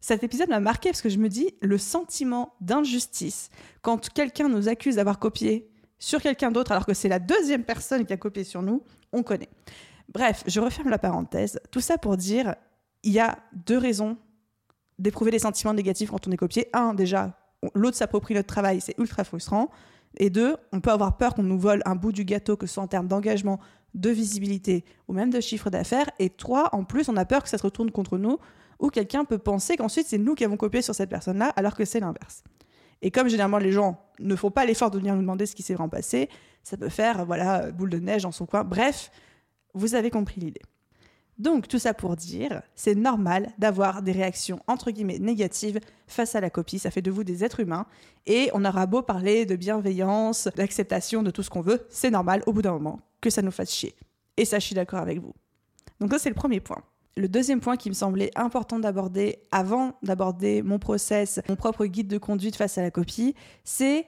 cet 0.02 0.24
épisode 0.24 0.48
m'a 0.48 0.58
marqué 0.58 0.90
parce 0.90 1.00
que 1.00 1.08
je 1.08 1.18
me 1.18 1.28
dis 1.28 1.54
le 1.62 1.78
sentiment 1.78 2.54
d'injustice 2.60 3.50
quand 3.82 4.12
quelqu'un 4.12 4.48
nous 4.48 4.68
accuse 4.68 4.96
d'avoir 4.96 5.20
copié 5.20 5.70
sur 6.00 6.20
quelqu'un 6.20 6.50
d'autre 6.50 6.72
alors 6.72 6.84
que 6.84 6.92
c'est 6.92 7.08
la 7.08 7.20
deuxième 7.20 7.62
personne 7.62 8.04
qui 8.04 8.12
a 8.12 8.16
copié 8.16 8.42
sur 8.42 8.62
nous, 8.62 8.82
on 9.12 9.22
connaît. 9.22 9.48
Bref, 10.12 10.42
je 10.48 10.58
referme 10.58 10.90
la 10.90 10.98
parenthèse. 10.98 11.60
Tout 11.70 11.80
ça 11.80 11.98
pour 11.98 12.16
dire, 12.16 12.56
il 13.04 13.12
y 13.12 13.20
a 13.20 13.38
deux 13.52 13.78
raisons 13.78 14.18
d'éprouver 14.98 15.30
des 15.30 15.38
sentiments 15.38 15.72
négatifs 15.72 16.10
quand 16.10 16.26
on 16.26 16.32
est 16.32 16.36
copié. 16.36 16.68
Un, 16.72 16.94
déjà, 16.94 17.38
l'autre 17.74 17.96
s'approprie 17.96 18.34
notre 18.34 18.48
travail, 18.48 18.80
c'est 18.80 18.98
ultra 18.98 19.22
frustrant. 19.22 19.70
Et 20.16 20.30
deux, 20.30 20.56
on 20.72 20.80
peut 20.80 20.90
avoir 20.90 21.16
peur 21.16 21.34
qu'on 21.34 21.44
nous 21.44 21.60
vole 21.60 21.80
un 21.86 21.94
bout 21.94 22.10
du 22.10 22.24
gâteau, 22.24 22.56
que 22.56 22.66
ce 22.66 22.74
soit 22.74 22.82
en 22.82 22.88
termes 22.88 23.06
d'engagement, 23.06 23.60
de 23.94 24.10
visibilité 24.10 24.84
ou 25.06 25.12
même 25.12 25.30
de 25.30 25.40
chiffre 25.40 25.70
d'affaires. 25.70 26.10
Et 26.18 26.28
trois, 26.28 26.70
en 26.72 26.82
plus, 26.82 27.08
on 27.08 27.16
a 27.16 27.24
peur 27.24 27.44
que 27.44 27.48
ça 27.48 27.56
se 27.56 27.62
retourne 27.62 27.92
contre 27.92 28.18
nous 28.18 28.38
ou 28.82 28.90
quelqu'un 28.90 29.24
peut 29.24 29.38
penser 29.38 29.76
qu'ensuite 29.78 30.06
c'est 30.06 30.18
nous 30.18 30.34
qui 30.34 30.44
avons 30.44 30.58
copié 30.58 30.82
sur 30.82 30.94
cette 30.94 31.08
personne-là, 31.08 31.48
alors 31.56 31.74
que 31.74 31.86
c'est 31.86 32.00
l'inverse. 32.00 32.44
Et 33.00 33.10
comme 33.10 33.28
généralement 33.28 33.58
les 33.58 33.72
gens 33.72 33.98
ne 34.18 34.36
font 34.36 34.50
pas 34.50 34.66
l'effort 34.66 34.90
de 34.90 34.98
venir 34.98 35.14
nous 35.14 35.22
demander 35.22 35.46
ce 35.46 35.54
qui 35.54 35.62
s'est 35.62 35.74
vraiment 35.74 35.88
passé, 35.88 36.28
ça 36.62 36.76
peut 36.76 36.90
faire 36.90 37.24
voilà 37.24 37.70
boule 37.70 37.90
de 37.90 37.98
neige 37.98 38.22
dans 38.22 38.32
son 38.32 38.44
coin. 38.44 38.64
Bref, 38.64 39.10
vous 39.72 39.94
avez 39.94 40.10
compris 40.10 40.40
l'idée. 40.40 40.60
Donc 41.38 41.66
tout 41.66 41.78
ça 41.78 41.94
pour 41.94 42.14
dire, 42.14 42.62
c'est 42.74 42.94
normal 42.94 43.50
d'avoir 43.58 44.02
des 44.02 44.12
réactions 44.12 44.60
entre 44.66 44.90
guillemets 44.90 45.18
négatives 45.18 45.80
face 46.06 46.34
à 46.34 46.40
la 46.40 46.50
copie, 46.50 46.78
ça 46.78 46.90
fait 46.90 47.02
de 47.02 47.10
vous 47.10 47.24
des 47.24 47.42
êtres 47.42 47.60
humains 47.60 47.86
et 48.26 48.50
on 48.52 48.64
aura 48.64 48.86
beau 48.86 49.02
parler 49.02 49.46
de 49.46 49.56
bienveillance, 49.56 50.48
d'acceptation, 50.56 51.22
de 51.22 51.30
tout 51.30 51.42
ce 51.42 51.50
qu'on 51.50 51.62
veut, 51.62 51.86
c'est 51.88 52.10
normal 52.10 52.42
au 52.46 52.52
bout 52.52 52.62
d'un 52.62 52.72
moment 52.72 53.00
que 53.20 53.30
ça 53.30 53.42
nous 53.42 53.50
fasse 53.50 53.72
chier. 53.72 53.94
Et 54.36 54.44
ça 54.44 54.58
je 54.58 54.66
suis 54.66 54.74
d'accord 54.74 55.00
avec 55.00 55.20
vous. 55.20 55.34
Donc 56.00 56.12
ça 56.12 56.18
c'est 56.18 56.28
le 56.28 56.34
premier 56.34 56.60
point. 56.60 56.82
Le 57.16 57.28
deuxième 57.28 57.60
point 57.60 57.76
qui 57.76 57.90
me 57.90 57.94
semblait 57.94 58.30
important 58.36 58.78
d'aborder 58.78 59.40
avant 59.50 59.98
d'aborder 60.02 60.62
mon 60.62 60.78
process, 60.78 61.40
mon 61.48 61.56
propre 61.56 61.84
guide 61.84 62.08
de 62.08 62.16
conduite 62.16 62.56
face 62.56 62.78
à 62.78 62.82
la 62.82 62.90
copie, 62.90 63.34
c'est 63.64 64.06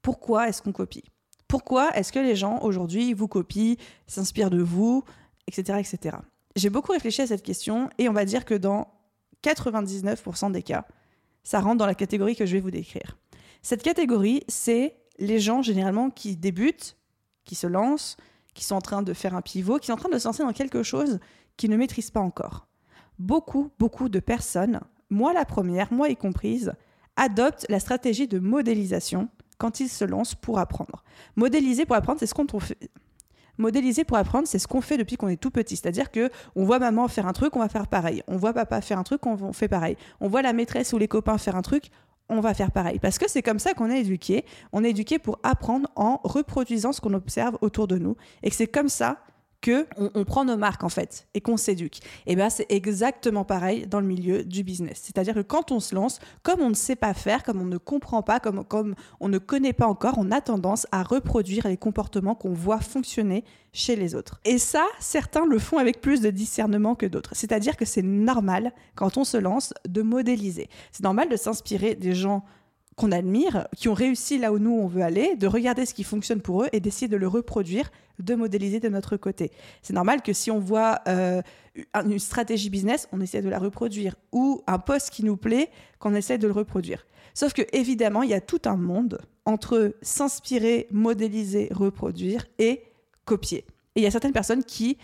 pourquoi 0.00 0.48
est-ce 0.48 0.62
qu'on 0.62 0.72
copie? 0.72 1.04
Pourquoi 1.48 1.94
est-ce 1.96 2.12
que 2.12 2.18
les 2.18 2.34
gens 2.34 2.60
aujourd'hui 2.62 3.12
vous 3.12 3.28
copient, 3.28 3.74
s'inspirent 4.06 4.50
de 4.50 4.62
vous, 4.62 5.04
etc. 5.46 5.78
etc. 5.78 6.16
J'ai 6.56 6.70
beaucoup 6.70 6.92
réfléchi 6.92 7.20
à 7.22 7.26
cette 7.26 7.42
question 7.42 7.90
et 7.98 8.08
on 8.08 8.14
va 8.14 8.24
dire 8.24 8.46
que 8.46 8.54
dans 8.54 8.88
99% 9.44 10.50
des 10.50 10.62
cas, 10.62 10.86
ça 11.44 11.60
rentre 11.60 11.76
dans 11.76 11.86
la 11.86 11.94
catégorie 11.94 12.36
que 12.36 12.46
je 12.46 12.54
vais 12.54 12.60
vous 12.60 12.70
décrire. 12.70 13.18
Cette 13.60 13.82
catégorie, 13.82 14.42
c'est 14.48 14.96
les 15.18 15.40
gens 15.40 15.60
généralement 15.60 16.08
qui 16.08 16.36
débutent, 16.36 16.96
qui 17.44 17.54
se 17.54 17.66
lancent, 17.66 18.16
qui 18.54 18.64
sont 18.64 18.74
en 18.74 18.80
train 18.80 19.02
de 19.02 19.12
faire 19.12 19.34
un 19.34 19.42
pivot, 19.42 19.78
qui 19.78 19.86
sont 19.86 19.92
en 19.92 19.96
train 19.96 20.08
de 20.08 20.18
se 20.18 20.26
lancer 20.26 20.42
dans 20.42 20.52
quelque 20.52 20.82
chose 20.82 21.20
qui 21.56 21.68
ne 21.68 21.76
maîtrisent 21.76 22.10
pas 22.10 22.20
encore. 22.20 22.66
Beaucoup, 23.18 23.70
beaucoup 23.78 24.08
de 24.08 24.20
personnes, 24.20 24.80
moi 25.10 25.32
la 25.32 25.44
première, 25.44 25.92
moi 25.92 26.08
y 26.08 26.16
comprise, 26.16 26.72
adoptent 27.16 27.66
la 27.68 27.80
stratégie 27.80 28.28
de 28.28 28.38
modélisation 28.38 29.28
quand 29.58 29.80
ils 29.80 29.88
se 29.88 30.04
lancent 30.04 30.34
pour 30.34 30.58
apprendre. 30.58 31.02
Modéliser 31.34 31.86
pour 31.86 31.96
apprendre, 31.96 32.20
c'est 32.20 32.26
ce 32.26 32.34
qu'on 32.34 32.46
fait. 32.60 32.90
Modéliser 33.58 34.04
pour 34.04 34.18
apprendre, 34.18 34.46
c'est 34.46 34.58
ce 34.58 34.68
qu'on 34.68 34.82
fait 34.82 34.98
depuis 34.98 35.16
qu'on 35.16 35.28
est 35.28 35.40
tout 35.40 35.50
petit. 35.50 35.76
C'est-à-dire 35.76 36.10
que 36.10 36.30
on 36.56 36.64
voit 36.64 36.78
maman 36.78 37.08
faire 37.08 37.26
un 37.26 37.32
truc, 37.32 37.56
on 37.56 37.60
va 37.60 37.70
faire 37.70 37.88
pareil. 37.88 38.22
On 38.26 38.36
voit 38.36 38.52
papa 38.52 38.82
faire 38.82 38.98
un 38.98 39.02
truc, 39.02 39.24
on 39.24 39.52
fait 39.54 39.68
pareil. 39.68 39.96
On 40.20 40.28
voit 40.28 40.42
la 40.42 40.52
maîtresse 40.52 40.92
ou 40.92 40.98
les 40.98 41.08
copains 41.08 41.38
faire 41.38 41.56
un 41.56 41.62
truc, 41.62 41.90
on 42.28 42.40
va 42.40 42.52
faire 42.52 42.70
pareil. 42.70 42.98
Parce 42.98 43.18
que 43.18 43.30
c'est 43.30 43.42
comme 43.42 43.58
ça 43.58 43.72
qu'on 43.72 43.90
est 43.90 44.00
éduqué. 44.00 44.44
On 44.72 44.84
est 44.84 44.90
éduqué 44.90 45.18
pour 45.18 45.38
apprendre 45.42 45.88
en 45.96 46.20
reproduisant 46.22 46.92
ce 46.92 47.00
qu'on 47.00 47.14
observe 47.14 47.56
autour 47.62 47.86
de 47.86 47.96
nous. 47.96 48.16
Et 48.42 48.50
c'est 48.50 48.66
comme 48.66 48.90
ça 48.90 49.20
que 49.66 49.84
on, 49.96 50.24
prend 50.24 50.44
nos 50.44 50.56
marques 50.56 50.84
en 50.84 50.88
fait 50.88 51.26
et 51.34 51.40
qu'on 51.40 51.56
s'éduque. 51.56 51.98
Et 52.26 52.36
bien 52.36 52.50
c'est 52.50 52.66
exactement 52.68 53.44
pareil 53.44 53.88
dans 53.88 53.98
le 53.98 54.06
milieu 54.06 54.44
du 54.44 54.62
business. 54.62 55.00
C'est-à-dire 55.02 55.34
que 55.34 55.40
quand 55.40 55.72
on 55.72 55.80
se 55.80 55.92
lance, 55.92 56.20
comme 56.44 56.60
on 56.60 56.68
ne 56.68 56.74
sait 56.74 56.94
pas 56.94 57.14
faire, 57.14 57.42
comme 57.42 57.60
on 57.60 57.64
ne 57.64 57.76
comprend 57.76 58.22
pas, 58.22 58.38
comme, 58.38 58.64
comme 58.64 58.94
on 59.18 59.28
ne 59.28 59.38
connaît 59.38 59.72
pas 59.72 59.88
encore, 59.88 60.18
on 60.18 60.30
a 60.30 60.40
tendance 60.40 60.86
à 60.92 61.02
reproduire 61.02 61.66
les 61.66 61.76
comportements 61.76 62.36
qu'on 62.36 62.52
voit 62.52 62.78
fonctionner 62.78 63.42
chez 63.72 63.96
les 63.96 64.14
autres. 64.14 64.40
Et 64.44 64.58
ça, 64.58 64.86
certains 65.00 65.44
le 65.44 65.58
font 65.58 65.78
avec 65.78 66.00
plus 66.00 66.20
de 66.20 66.30
discernement 66.30 66.94
que 66.94 67.06
d'autres. 67.06 67.34
C'est-à-dire 67.34 67.76
que 67.76 67.84
c'est 67.84 68.02
normal 68.02 68.72
quand 68.94 69.16
on 69.16 69.24
se 69.24 69.36
lance 69.36 69.74
de 69.88 70.02
modéliser. 70.02 70.68
C'est 70.92 71.02
normal 71.02 71.28
de 71.28 71.36
s'inspirer 71.36 71.96
des 71.96 72.14
gens 72.14 72.44
qu'on 72.96 73.12
admire, 73.12 73.68
qui 73.76 73.88
ont 73.88 73.94
réussi 73.94 74.38
là 74.38 74.52
où 74.52 74.58
nous 74.58 74.72
on 74.72 74.86
veut 74.86 75.02
aller, 75.02 75.36
de 75.36 75.46
regarder 75.46 75.84
ce 75.84 75.92
qui 75.92 76.02
fonctionne 76.02 76.40
pour 76.40 76.64
eux 76.64 76.68
et 76.72 76.80
d'essayer 76.80 77.08
de 77.08 77.16
le 77.16 77.28
reproduire, 77.28 77.90
de 78.18 78.34
modéliser 78.34 78.80
de 78.80 78.88
notre 78.88 79.18
côté. 79.18 79.52
C'est 79.82 79.92
normal 79.92 80.22
que 80.22 80.32
si 80.32 80.50
on 80.50 80.58
voit 80.58 81.00
euh, 81.06 81.42
une 81.94 82.18
stratégie 82.18 82.70
business, 82.70 83.06
on 83.12 83.20
essaie 83.20 83.42
de 83.42 83.50
la 83.50 83.58
reproduire, 83.58 84.16
ou 84.32 84.62
un 84.66 84.78
poste 84.78 85.10
qui 85.10 85.24
nous 85.24 85.36
plaît, 85.36 85.70
qu'on 85.98 86.14
essaie 86.14 86.38
de 86.38 86.46
le 86.46 86.54
reproduire. 86.54 87.06
Sauf 87.34 87.52
que 87.52 87.62
évidemment, 87.72 88.22
il 88.22 88.30
y 88.30 88.34
a 88.34 88.40
tout 88.40 88.62
un 88.64 88.76
monde 88.76 89.20
entre 89.44 89.94
s'inspirer, 90.00 90.88
modéliser, 90.90 91.68
reproduire 91.72 92.46
et 92.58 92.82
copier. 93.26 93.66
Et 93.94 94.00
il 94.00 94.02
y 94.02 94.06
a 94.06 94.10
certaines 94.10 94.32
personnes 94.32 94.64
qui 94.64 94.96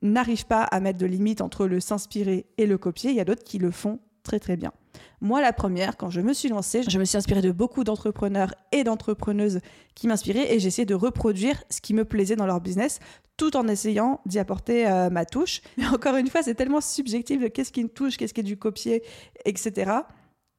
n'arrivent 0.00 0.46
pas 0.46 0.62
à 0.62 0.80
mettre 0.80 0.98
de 0.98 1.06
limite 1.06 1.42
entre 1.42 1.66
le 1.66 1.78
s'inspirer 1.78 2.46
et 2.56 2.66
le 2.66 2.78
copier. 2.78 3.10
Il 3.10 3.16
y 3.16 3.20
a 3.20 3.24
d'autres 3.24 3.44
qui 3.44 3.58
le 3.58 3.70
font 3.70 4.00
très 4.22 4.40
très 4.40 4.56
bien. 4.56 4.72
Moi, 5.20 5.40
la 5.40 5.52
première, 5.52 5.96
quand 5.96 6.10
je 6.10 6.20
me 6.20 6.32
suis 6.32 6.48
lancée, 6.48 6.82
je 6.88 6.98
me 6.98 7.04
suis 7.04 7.16
inspirée 7.16 7.42
de 7.42 7.52
beaucoup 7.52 7.84
d'entrepreneurs 7.84 8.54
et 8.72 8.84
d'entrepreneuses 8.84 9.60
qui 9.94 10.08
m'inspiraient 10.08 10.54
et 10.54 10.58
j'ai 10.58 10.68
essayé 10.68 10.86
de 10.86 10.94
reproduire 10.94 11.62
ce 11.70 11.80
qui 11.80 11.94
me 11.94 12.04
plaisait 12.04 12.36
dans 12.36 12.46
leur 12.46 12.60
business 12.60 13.00
tout 13.36 13.56
en 13.56 13.66
essayant 13.66 14.20
d'y 14.26 14.38
apporter 14.38 14.86
euh, 14.86 15.10
ma 15.10 15.24
touche. 15.24 15.60
Mais 15.76 15.86
encore 15.86 16.16
une 16.16 16.28
fois, 16.28 16.42
c'est 16.42 16.54
tellement 16.54 16.80
subjectif 16.80 17.40
de 17.40 17.48
qu'est-ce 17.48 17.72
qui 17.72 17.80
une 17.80 17.88
touche, 17.88 18.16
qu'est-ce 18.16 18.34
qui 18.34 18.40
est 18.40 18.44
du 18.44 18.56
copier, 18.56 19.02
etc 19.44 20.02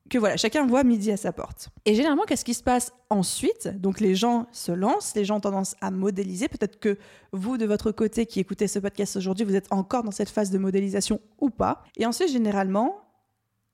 que 0.10 0.18
voilà, 0.20 0.38
chacun 0.38 0.66
voit 0.68 0.84
midi 0.84 1.12
à 1.12 1.18
sa 1.18 1.32
porte. 1.32 1.70
Et 1.86 1.96
généralement, 1.96 2.24
qu'est-ce 2.24 2.46
qui 2.46 2.54
se 2.54 2.64
passe 2.64 2.94
ensuite? 3.10 3.70
Donc 3.80 4.00
les 4.00 4.16
gens 4.16 4.48
se 4.52 4.72
lancent, 4.72 5.16
les 5.16 5.26
gens 5.26 5.38
ont 5.38 5.42
tendance 5.42 5.76
à 5.82 5.90
modéliser. 5.90 6.48
Peut-être 6.48 6.80
que 6.80 6.98
vous, 7.32 7.58
de 7.58 7.66
votre 7.66 7.92
côté, 7.92 8.26
qui 8.26 8.40
écoutez 8.40 8.68
ce 8.68 8.80
podcast 8.80 9.16
aujourd'hui, 9.16 9.46
vous 9.46 9.56
êtes 9.56 9.72
encore 9.72 10.04
dans 10.04 10.12
cette 10.12 10.30
phase 10.30 10.52
de 10.52 10.58
modélisation 10.58 11.20
ou 11.40 11.50
pas? 11.50 11.84
Et 11.98 12.06
ensuite, 12.06 12.30
généralement, 12.30 13.02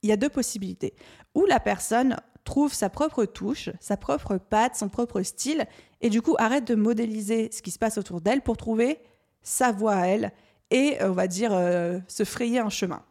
il 0.04 0.10
y 0.10 0.14
a 0.14 0.18
deux 0.18 0.30
possibilités. 0.30 0.94
Ou 1.36 1.46
la 1.46 1.60
personne 1.60 2.18
trouve 2.44 2.74
sa 2.74 2.90
propre 2.90 3.26
touche, 3.26 3.70
sa 3.80 3.98
propre 3.98 4.38
patte, 4.38 4.76
son 4.76 4.90
propre 4.90 5.22
style, 5.22 5.66
et 6.02 6.10
du 6.10 6.22
coup 6.22 6.36
arrête 6.40 6.66
de 6.66 6.76
modéliser 6.76 7.50
ce 7.52 7.62
qui 7.62 7.72
se 7.72 7.80
passe 7.80 7.98
autour 7.98 8.22
d'elle 8.22 8.42
pour 8.42 8.58
trouver 8.58 9.00
sa 9.44 9.72
voie 9.72 9.96
à 9.96 10.08
elle 10.08 10.32
et, 10.72 10.98
on 11.02 11.12
va 11.12 11.28
dire, 11.28 11.52
euh, 11.54 12.00
se 12.08 12.24
frayer 12.24 12.60
un 12.60 12.70
chemin. 12.70 13.04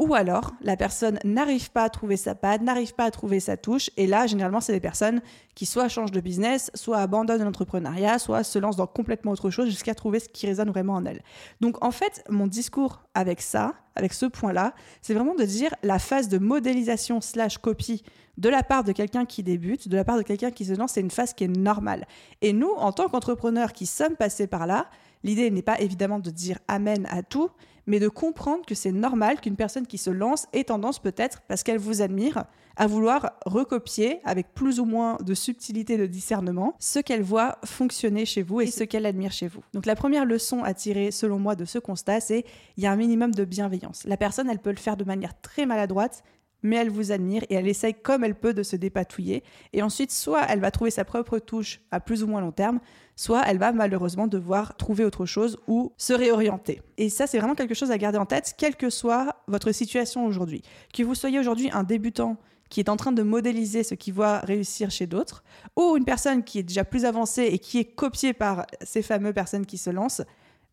Ou 0.00 0.12
alors, 0.14 0.52
la 0.60 0.76
personne 0.76 1.20
n'arrive 1.22 1.70
pas 1.70 1.84
à 1.84 1.88
trouver 1.88 2.16
sa 2.16 2.34
patte, 2.34 2.62
n'arrive 2.62 2.94
pas 2.94 3.04
à 3.04 3.10
trouver 3.12 3.38
sa 3.38 3.56
touche. 3.56 3.90
Et 3.96 4.08
là, 4.08 4.26
généralement, 4.26 4.60
c'est 4.60 4.72
des 4.72 4.80
personnes 4.80 5.22
qui 5.54 5.66
soit 5.66 5.88
changent 5.88 6.10
de 6.10 6.20
business, 6.20 6.72
soit 6.74 6.98
abandonnent 6.98 7.44
l'entrepreneuriat, 7.44 8.18
soit 8.18 8.42
se 8.42 8.58
lancent 8.58 8.76
dans 8.76 8.88
complètement 8.88 9.30
autre 9.30 9.50
chose 9.50 9.68
jusqu'à 9.68 9.94
trouver 9.94 10.18
ce 10.18 10.28
qui 10.28 10.48
résonne 10.48 10.70
vraiment 10.70 10.94
en 10.94 11.06
elles. 11.06 11.22
Donc, 11.60 11.84
en 11.84 11.92
fait, 11.92 12.24
mon 12.28 12.48
discours 12.48 13.04
avec 13.14 13.40
ça, 13.40 13.74
avec 13.94 14.14
ce 14.14 14.26
point-là, 14.26 14.74
c'est 15.00 15.14
vraiment 15.14 15.36
de 15.36 15.44
dire 15.44 15.72
la 15.84 16.00
phase 16.00 16.28
de 16.28 16.38
modélisation 16.38 17.20
slash 17.20 17.58
copie 17.58 18.02
de 18.36 18.48
la 18.48 18.64
part 18.64 18.82
de 18.82 18.90
quelqu'un 18.90 19.26
qui 19.26 19.44
débute, 19.44 19.86
de 19.86 19.96
la 19.96 20.02
part 20.02 20.16
de 20.16 20.22
quelqu'un 20.22 20.50
qui 20.50 20.64
se 20.64 20.72
lance, 20.72 20.92
c'est 20.94 21.02
une 21.02 21.10
phase 21.12 21.34
qui 21.34 21.44
est 21.44 21.48
normale. 21.56 22.04
Et 22.42 22.52
nous, 22.52 22.70
en 22.70 22.90
tant 22.90 23.08
qu'entrepreneurs 23.08 23.72
qui 23.72 23.86
sommes 23.86 24.16
passés 24.16 24.48
par 24.48 24.66
là, 24.66 24.88
l'idée 25.22 25.52
n'est 25.52 25.62
pas 25.62 25.80
évidemment 25.80 26.18
de 26.18 26.30
dire 26.30 26.58
amen 26.66 27.06
à 27.10 27.22
tout, 27.22 27.50
mais 27.86 28.00
de 28.00 28.08
comprendre 28.08 28.64
que 28.66 28.74
c'est 28.74 28.92
normal 28.92 29.40
qu'une 29.40 29.56
personne 29.56 29.86
qui 29.86 29.98
se 29.98 30.10
lance 30.10 30.46
ait 30.52 30.64
tendance 30.64 30.98
peut-être, 30.98 31.42
parce 31.48 31.62
qu'elle 31.62 31.78
vous 31.78 32.02
admire, 32.02 32.44
à 32.76 32.86
vouloir 32.86 33.32
recopier 33.46 34.20
avec 34.24 34.52
plus 34.52 34.80
ou 34.80 34.84
moins 34.84 35.16
de 35.24 35.34
subtilité 35.34 35.96
de 35.96 36.06
discernement 36.06 36.74
ce 36.80 36.98
qu'elle 36.98 37.22
voit 37.22 37.58
fonctionner 37.64 38.26
chez 38.26 38.42
vous 38.42 38.60
et 38.60 38.66
ce 38.66 38.84
qu'elle 38.84 39.06
admire 39.06 39.32
chez 39.32 39.48
vous. 39.48 39.62
Donc 39.74 39.86
la 39.86 39.94
première 39.94 40.24
leçon 40.24 40.64
à 40.64 40.74
tirer 40.74 41.10
selon 41.10 41.38
moi 41.38 41.54
de 41.54 41.64
ce 41.64 41.78
constat, 41.78 42.20
c'est 42.20 42.44
il 42.76 42.82
y 42.82 42.86
a 42.86 42.92
un 42.92 42.96
minimum 42.96 43.32
de 43.32 43.44
bienveillance. 43.44 44.04
La 44.04 44.16
personne, 44.16 44.50
elle 44.50 44.58
peut 44.58 44.70
le 44.70 44.76
faire 44.76 44.96
de 44.96 45.04
manière 45.04 45.40
très 45.40 45.66
maladroite, 45.66 46.24
mais 46.64 46.76
elle 46.76 46.90
vous 46.90 47.12
admire 47.12 47.44
et 47.48 47.54
elle 47.54 47.68
essaye 47.68 47.94
comme 47.94 48.24
elle 48.24 48.34
peut 48.34 48.54
de 48.54 48.64
se 48.64 48.74
dépatouiller. 48.74 49.44
Et 49.72 49.82
ensuite, 49.82 50.10
soit 50.10 50.42
elle 50.48 50.58
va 50.58 50.72
trouver 50.72 50.90
sa 50.90 51.04
propre 51.04 51.38
touche 51.38 51.80
à 51.92 52.00
plus 52.00 52.24
ou 52.24 52.26
moins 52.26 52.40
long 52.40 52.50
terme, 52.50 52.80
soit 53.14 53.42
elle 53.46 53.58
va 53.58 53.72
malheureusement 53.72 54.26
devoir 54.26 54.76
trouver 54.76 55.04
autre 55.04 55.26
chose 55.26 55.58
ou 55.68 55.92
se 55.98 56.12
réorienter. 56.12 56.82
Et 56.96 57.10
ça, 57.10 57.28
c'est 57.28 57.38
vraiment 57.38 57.54
quelque 57.54 57.74
chose 57.74 57.92
à 57.92 57.98
garder 57.98 58.18
en 58.18 58.26
tête, 58.26 58.54
quelle 58.58 58.74
que 58.74 58.90
soit 58.90 59.36
votre 59.46 59.70
situation 59.70 60.26
aujourd'hui. 60.26 60.62
Que 60.92 61.04
vous 61.04 61.14
soyez 61.14 61.38
aujourd'hui 61.38 61.70
un 61.72 61.84
débutant 61.84 62.38
qui 62.70 62.80
est 62.80 62.88
en 62.88 62.96
train 62.96 63.12
de 63.12 63.22
modéliser 63.22 63.84
ce 63.84 63.94
qu'il 63.94 64.14
voit 64.14 64.38
réussir 64.38 64.90
chez 64.90 65.06
d'autres, 65.06 65.44
ou 65.76 65.96
une 65.96 66.04
personne 66.04 66.42
qui 66.42 66.58
est 66.58 66.62
déjà 66.64 66.82
plus 66.82 67.04
avancée 67.04 67.44
et 67.44 67.58
qui 67.58 67.78
est 67.78 67.84
copiée 67.84 68.32
par 68.32 68.66
ces 68.82 69.02
fameuses 69.02 69.34
personnes 69.34 69.66
qui 69.66 69.78
se 69.78 69.90
lancent, 69.90 70.22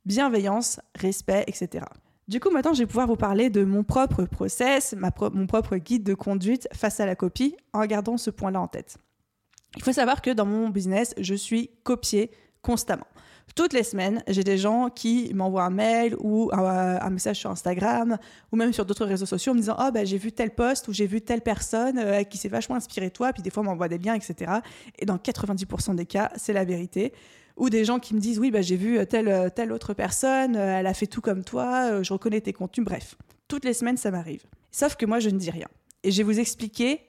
bienveillance, 0.06 0.80
respect, 0.96 1.44
etc. 1.48 1.86
Du 2.28 2.40
coup, 2.40 2.50
maintenant, 2.50 2.74
je 2.74 2.80
vais 2.80 2.88
pouvoir 2.88 3.08
vous 3.08 3.16
parler 3.16 3.50
de 3.50 3.63
mon 3.63 3.84
propre 3.84 4.24
process, 4.24 4.96
mon 5.34 5.48
propre 5.48 5.78
guide 5.78 6.04
de 6.04 6.13
conduite 6.13 6.68
face 6.74 7.00
à 7.00 7.06
la 7.06 7.16
copie, 7.16 7.56
en 7.74 7.86
gardant 7.86 8.18
ce 8.18 8.30
point-là 8.30 8.62
en 8.62 8.68
tête. 8.68 8.98
Il 9.78 9.84
faut 9.84 9.94
savoir 9.94 10.22
que 10.22 10.32
dans 10.32 10.46
mon 10.46 10.70
business, 10.70 11.13
je 11.18 11.34
suis 11.34 11.72
copiée 11.84 12.32
constamment. 12.62 13.08
Toutes 13.56 13.74
les 13.74 13.84
semaines, 13.84 14.24
j'ai 14.28 14.44
des 14.44 14.58
gens 14.58 14.90
qui 14.90 15.34
m'envoient 15.34 15.63
un 15.63 15.72
mail 15.72 16.16
ou 16.20 16.50
un, 16.54 17.10
message 17.10 17.38
sur 17.38 17.50
Instagram 17.50 18.18
ou 18.51 18.56
même 18.56 18.72
sur 18.72 18.86
d'autres 18.86 19.06
réseaux 19.06 19.25
sociaux 19.25 19.51
en 19.51 19.56
me 19.56 19.60
disant 19.60 19.75
Oh, 19.80 19.92
ben, 19.92 20.06
j'ai 20.06 20.18
vu 20.18 20.32
tel 20.32 20.51
post 20.51 20.88
ou 20.88 20.94
j'ai 20.94 21.08
vu 21.08 21.22
telle 21.22 21.42
personne 21.42 21.98
euh, 21.98 22.24
qui 22.24 22.38
s'est 22.38 22.48
vachement 22.48 22.75
inspirée 22.75 23.10
de 23.10 23.13
toi. 23.13 23.34
Puis 23.34 23.44
des 23.44 23.50
fois, 23.50 23.63
m'envoie 23.63 23.90
des 23.90 23.98
liens, 23.98 24.13
etc. 24.13 24.60
Et 25.00 25.06
dans 25.06 25.18
90% 25.18 25.96
des 25.96 26.06
cas, 26.06 26.32
c'est 26.38 26.54
la 26.54 26.63
vérité 26.63 27.13
ou 27.62 27.70
des 27.70 27.86
gens 27.86 28.00
qui 28.00 28.15
me 28.15 28.20
disent 28.20 28.39
oui 28.39 28.50
bah 28.50 28.62
j'ai 28.62 28.75
vu 28.75 29.06
telle 29.06 29.51
telle 29.56 29.72
autre 29.72 29.94
personne 29.94 30.56
euh, 30.56 30.80
elle 30.80 30.88
a 30.88 30.96
fait 30.96 31.06
tout 31.06 31.22
comme 31.22 31.44
toi 31.44 31.91
euh, 31.91 32.03
je 32.03 32.12
reconnais 32.12 32.41
tes 32.41 32.53
contenus. 32.53 32.84
Bref 32.84 33.15
toutes 33.48 33.63
les 33.65 33.74
semaines 33.74 33.98
ça 33.98 34.10
m'arrive. 34.10 34.44
Sauf 34.72 34.96
que 34.96 35.06
moi 35.06 35.20
je 35.20 35.30
ne 35.30 35.38
dis 35.38 35.51
rien. 35.51 35.68
Et 36.03 36.12
je 36.12 36.18
vais 36.18 36.24
vous 36.24 36.39
expliquer 36.39 37.01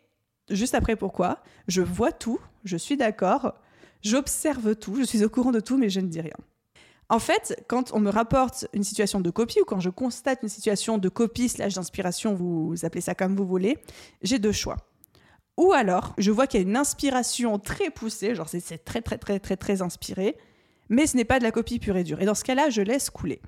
juste 0.50 0.74
après 0.74 0.94
pourquoi. 0.94 1.38
Je 1.68 1.80
vois 1.80 2.12
tout 2.12 2.38
je 2.64 2.76
suis 2.76 2.98
d'accord 2.98 3.54
j'observe 4.02 4.76
tout 4.76 4.96
je 4.96 5.04
suis 5.04 5.24
au 5.24 5.30
courant 5.30 5.52
de 5.52 5.60
tout 5.60 5.78
mais 5.78 5.88
je 5.88 6.00
ne 6.00 6.08
dis 6.08 6.20
rien. 6.20 6.36
En 7.08 7.18
fait, 7.18 7.62
quand 7.66 7.92
on 7.92 8.00
me 8.00 8.10
rapporte 8.10 8.66
une 8.72 8.84
situation 8.84 9.20
de 9.20 9.30
copie 9.30 9.60
ou 9.60 9.64
quand 9.64 9.80
je 9.80 9.90
constate 9.90 10.42
une 10.42 10.48
situation 10.48 10.96
de 10.96 11.08
copie 11.10 11.48
slash 11.48 11.74
d'inspiration, 11.74 12.34
vous 12.34 12.74
appelez 12.84 13.02
ça 13.02 13.14
comme 13.14 13.36
vous 13.36 13.46
voulez, 13.46 13.76
j'ai 14.22 14.38
deux 14.38 14.52
choix. 14.52 14.76
Ou 15.62 15.72
alors, 15.72 16.12
je 16.18 16.32
vois 16.32 16.48
qu'il 16.48 16.60
y 16.60 16.64
a 16.64 16.66
une 16.66 16.76
inspiration 16.76 17.56
très 17.60 17.90
poussée, 17.90 18.34
genre 18.34 18.48
c'est 18.48 18.84
très 18.84 19.00
très 19.00 19.16
très 19.16 19.38
très 19.38 19.56
très 19.56 19.80
inspiré, 19.80 20.36
mais 20.88 21.06
ce 21.06 21.16
n'est 21.16 21.24
pas 21.24 21.38
de 21.38 21.44
la 21.44 21.52
copie 21.52 21.78
pure 21.78 21.96
et 21.96 22.02
dure. 22.02 22.20
Et 22.20 22.24
dans 22.24 22.34
ce 22.34 22.42
cas-là, 22.42 22.68
je 22.68 22.82
laisse 22.82 23.10
couler. 23.10 23.40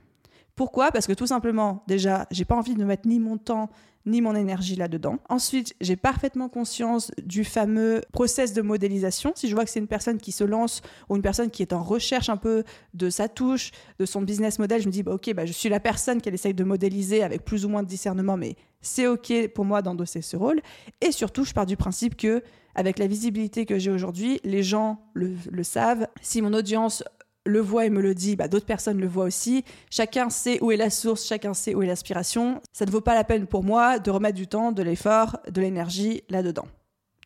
Pourquoi? 0.57 0.93
Parce 0.93 1.07
que 1.07 1.13
tout 1.13 1.27
simplement, 1.27 1.83
déjà, 1.89 2.27
j'ai 2.31 2.45
pas 2.45 2.55
envie 2.55 2.75
de 2.75 2.85
mettre 2.85 3.09
ni 3.09 3.19
mon 3.19 3.39
temps 3.39 3.71
ni 4.07 4.21
mon 4.21 4.35
énergie 4.35 4.77
là-dedans. 4.77 5.19
Ensuite, 5.29 5.75
j'ai 5.81 5.97
parfaitement 5.97 6.49
conscience 6.49 7.11
du 7.23 7.45
fameux 7.45 8.03
process 8.13 8.53
de 8.53 8.63
modélisation. 8.63 9.33
Si 9.35 9.49
je 9.49 9.55
vois 9.55 9.65
que 9.65 9.71
c'est 9.71 9.81
une 9.81 9.87
personne 9.87 10.19
qui 10.19 10.33
se 10.33 10.45
lance 10.45 10.83
ou 11.09 11.17
une 11.17 11.23
personne 11.23 11.51
qui 11.51 11.63
est 11.63 11.73
en 11.73 11.83
recherche 11.83 12.29
un 12.29 12.37
peu 12.37 12.65
de 12.93 13.09
sa 13.09 13.29
touche, 13.29 13.71
de 13.99 14.05
son 14.05 14.23
business 14.23 14.59
model, 14.59 14.83
je 14.83 14.87
me 14.87 14.93
dis, 14.93 15.03
bah, 15.03 15.13
ok, 15.15 15.33
bah, 15.35 15.47
je 15.47 15.53
suis 15.53 15.69
la 15.69 15.81
personne 15.81 16.21
qu'elle 16.21 16.35
essaye 16.35 16.55
de 16.55 16.65
modéliser 16.65 17.23
avec 17.23 17.45
plus 17.45 17.65
ou 17.65 17.69
moins 17.69 17.83
de 17.83 17.89
discernement, 17.89 18.37
mais 18.37 18.57
c'est 18.83 19.07
ok 19.07 19.49
pour 19.55 19.65
moi 19.65 19.81
d'endosser 19.81 20.21
ce 20.21 20.37
rôle. 20.37 20.61
Et 21.01 21.11
surtout, 21.11 21.45
je 21.45 21.55
pars 21.55 21.67
du 21.67 21.77
principe 21.77 22.17
que 22.17 22.43
avec 22.75 22.99
la 22.99 23.07
visibilité 23.07 23.67
que 23.67 23.79
j'ai 23.79 23.91
aujourd'hui, 23.91 24.41
les 24.45 24.63
gens 24.63 25.01
le, 25.15 25.35
le 25.51 25.63
savent. 25.63 26.09
Si 26.21 26.43
mon 26.43 26.53
audience 26.53 27.05
le 27.47 27.61
voit 27.61 27.87
et 27.87 27.91
me 27.91 28.01
le 28.01 28.15
dit, 28.15 28.37
bah, 28.37 28.49
d'autres 28.49 28.67
personnes 28.67 29.01
le 29.01 29.07
voient 29.07 29.25
aussi. 29.25 29.65
Chacun 29.91 30.31
sait 30.31 30.63
où 30.63 30.73
est 30.73 30.77
la 30.77 30.91
source, 30.91 31.27
chacun 31.27 31.55
sait 31.55 31.75
où 31.75 31.83
est 31.83 31.87
l'aspiration. 31.87 32.61
Ça 32.73 32.87
ne 32.87 32.91
vaut 32.91 33.01
pas 33.01 33.15
la 33.15 33.25
peine 33.25 33.47
pour 33.47 33.65
moi 33.65 33.99
de 33.99 34.11
remettre 34.11 34.37
du 34.37 34.47
temps, 34.47 34.73
de 34.73 34.83
l'effort, 34.83 35.39
de 35.51 35.61
l'énergie 35.61 36.23
là-dedans. 36.31 36.67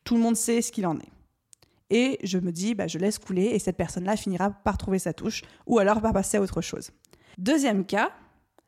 Tout 0.04 0.16
le 0.16 0.22
monde 0.22 0.36
sait 0.36 0.62
ce 0.62 0.72
qu'il 0.72 0.86
en 0.86 0.96
est. 0.98 1.10
Et 1.90 2.18
je 2.22 2.38
me 2.38 2.52
dis, 2.52 2.74
bah, 2.74 2.86
je 2.86 2.98
laisse 2.98 3.18
couler 3.18 3.44
et 3.44 3.58
cette 3.58 3.76
personne-là 3.76 4.16
finira 4.16 4.50
par 4.50 4.76
trouver 4.76 4.98
sa 4.98 5.12
touche 5.12 5.42
ou 5.66 5.78
alors 5.78 6.00
par 6.02 6.12
passer 6.12 6.36
à 6.36 6.42
autre 6.42 6.60
chose. 6.60 6.90
Deuxième 7.38 7.86
cas, 7.86 8.10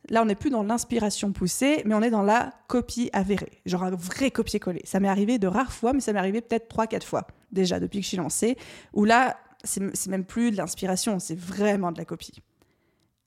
là 0.09 0.23
on 0.23 0.27
n'est 0.27 0.35
plus 0.35 0.51
dans 0.51 0.63
l'inspiration 0.63 1.33
poussée, 1.33 1.83
mais 1.85 1.95
on 1.95 2.03
est 2.03 2.11
dans 2.11 2.23
la 2.23 2.55
copie 2.69 3.11
avérée, 3.13 3.61
genre 3.67 3.83
un 3.83 3.91
vrai 3.91 4.31
copier-coller. 4.31 4.83
Ça 4.85 5.01
m'est 5.01 5.09
arrivé 5.09 5.39
de 5.39 5.49
rares 5.49 5.73
fois, 5.73 5.93
mais 5.93 6.01
ça 6.01 6.13
m'est 6.13 6.19
arrivé 6.19 6.41
peut-être 6.41 6.75
3-4 6.75 7.03
fois 7.03 7.27
déjà 7.53 7.81
depuis 7.81 7.99
que 7.99 8.05
je 8.05 8.09
suis 8.09 8.17
lancée, 8.17 8.57
où 8.95 9.05
là 9.05 9.37
c'est 9.65 10.09
même 10.09 10.25
plus 10.25 10.51
de 10.51 10.57
l'inspiration, 10.57 11.19
c'est 11.19 11.39
vraiment 11.39 11.93
de 11.93 11.99
la 11.99 12.05
copie. 12.05 12.43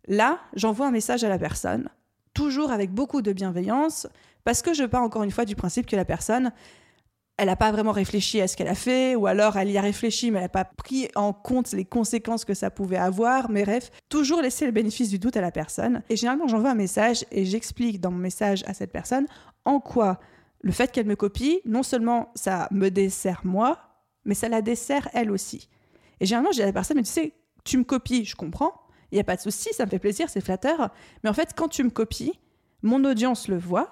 Là, 0.07 0.39
j'envoie 0.55 0.87
un 0.87 0.91
message 0.91 1.23
à 1.23 1.29
la 1.29 1.39
personne, 1.39 1.89
toujours 2.33 2.71
avec 2.71 2.91
beaucoup 2.91 3.21
de 3.21 3.31
bienveillance, 3.31 4.07
parce 4.43 4.61
que 4.61 4.73
je 4.73 4.83
pars 4.83 5.03
encore 5.03 5.23
une 5.23 5.31
fois 5.31 5.45
du 5.45 5.55
principe 5.55 5.85
que 5.85 5.95
la 5.95 6.05
personne, 6.05 6.51
elle 7.37 7.47
n'a 7.47 7.55
pas 7.55 7.71
vraiment 7.71 7.91
réfléchi 7.91 8.41
à 8.41 8.47
ce 8.47 8.55
qu'elle 8.55 8.67
a 8.67 8.75
fait, 8.75 9.15
ou 9.15 9.25
alors 9.27 9.57
elle 9.57 9.71
y 9.71 9.77
a 9.77 9.81
réfléchi, 9.81 10.29
mais 10.29 10.37
elle 10.37 10.45
n'a 10.45 10.49
pas 10.49 10.65
pris 10.65 11.07
en 11.15 11.33
compte 11.33 11.71
les 11.71 11.85
conséquences 11.85 12.45
que 12.45 12.53
ça 12.53 12.69
pouvait 12.69 12.97
avoir. 12.97 13.49
Mais 13.49 13.63
bref, 13.63 13.89
toujours 14.09 14.41
laisser 14.41 14.65
le 14.65 14.71
bénéfice 14.71 15.09
du 15.09 15.19
doute 15.19 15.37
à 15.37 15.41
la 15.41 15.51
personne. 15.51 16.03
Et 16.09 16.15
généralement, 16.15 16.47
j'envoie 16.47 16.71
un 16.71 16.75
message 16.75 17.25
et 17.31 17.45
j'explique 17.45 17.99
dans 17.99 18.11
mon 18.11 18.17
message 18.17 18.63
à 18.67 18.73
cette 18.73 18.91
personne 18.91 19.25
en 19.65 19.79
quoi 19.79 20.19
le 20.61 20.71
fait 20.71 20.91
qu'elle 20.91 21.07
me 21.07 21.15
copie, 21.15 21.61
non 21.65 21.83
seulement 21.83 22.31
ça 22.35 22.67
me 22.71 22.89
dessert 22.89 23.41
moi, 23.43 23.79
mais 24.25 24.33
ça 24.35 24.47
la 24.47 24.61
dessert 24.61 25.09
elle 25.13 25.31
aussi. 25.31 25.69
Et 26.23 26.25
généralement, 26.25 26.53
j'ai 26.53 26.63
la 26.63 26.71
personne, 26.71 26.95
mais 26.95 27.03
tu 27.03 27.11
sais, 27.11 27.33
tu 27.65 27.77
me 27.77 27.83
copies, 27.83 28.23
je 28.23 28.37
comprends, 28.37 28.71
il 29.11 29.15
n'y 29.15 29.19
a 29.19 29.25
pas 29.25 29.35
de 29.35 29.41
souci, 29.41 29.73
ça 29.73 29.83
me 29.83 29.89
fait 29.89 29.99
plaisir, 29.99 30.29
c'est 30.29 30.39
flatteur. 30.39 30.89
Mais 31.21 31.29
en 31.29 31.33
fait, 31.33 31.49
quand 31.53 31.67
tu 31.67 31.83
me 31.83 31.89
copies, 31.89 32.39
mon 32.81 33.03
audience 33.03 33.49
le 33.49 33.57
voit. 33.57 33.89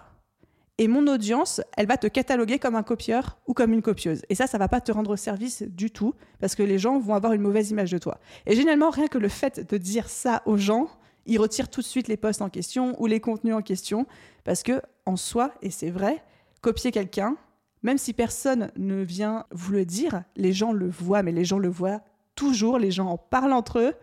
Et 0.77 0.88
mon 0.88 1.07
audience, 1.07 1.59
elle 1.75 1.88
va 1.88 1.97
te 1.97 2.07
cataloguer 2.07 2.57
comme 2.57 2.75
un 2.75 2.83
copieur 2.83 3.38
ou 3.47 3.53
comme 3.53 3.73
une 3.73 3.81
copieuse. 3.81 4.21
Et 4.29 4.35
ça, 4.35 4.47
ça 4.47 4.57
va 4.57 4.69
pas 4.69 4.79
te 4.79 4.93
rendre 4.93 5.17
service 5.17 5.61
du 5.61 5.91
tout 5.91 6.15
parce 6.39 6.55
que 6.55 6.63
les 6.63 6.79
gens 6.79 7.00
vont 7.00 7.15
avoir 7.15 7.33
une 7.33 7.41
mauvaise 7.41 7.69
image 7.69 7.91
de 7.91 7.97
toi. 7.97 8.17
Et 8.45 8.55
généralement, 8.55 8.91
rien 8.91 9.07
que 9.07 9.17
le 9.17 9.27
fait 9.27 9.69
de 9.69 9.77
dire 9.77 10.07
ça 10.07 10.41
aux 10.45 10.55
gens, 10.55 10.88
ils 11.25 11.38
retirent 11.38 11.69
tout 11.69 11.81
de 11.81 11.85
suite 11.85 12.07
les 12.07 12.15
posts 12.15 12.41
en 12.41 12.50
question 12.50 12.95
ou 13.01 13.07
les 13.07 13.19
contenus 13.19 13.55
en 13.55 13.61
question 13.61 14.07
parce 14.45 14.63
que 14.63 14.81
en 15.05 15.17
soi, 15.17 15.51
et 15.61 15.69
c'est 15.69 15.89
vrai, 15.89 16.23
copier 16.61 16.91
quelqu'un, 16.91 17.35
même 17.83 17.97
si 17.97 18.13
personne 18.13 18.71
ne 18.77 19.01
vient 19.01 19.45
vous 19.51 19.73
le 19.73 19.85
dire, 19.85 20.23
les 20.38 20.53
gens 20.53 20.71
le 20.71 20.89
voient, 20.89 21.23
mais 21.23 21.33
les 21.33 21.45
gens 21.45 21.59
le 21.59 21.69
voient 21.69 22.01
toujours, 22.35 22.77
les 22.77 22.91
gens 22.91 23.07
en 23.07 23.17
parlent 23.17 23.53
entre 23.53 23.79
eux 23.79 23.93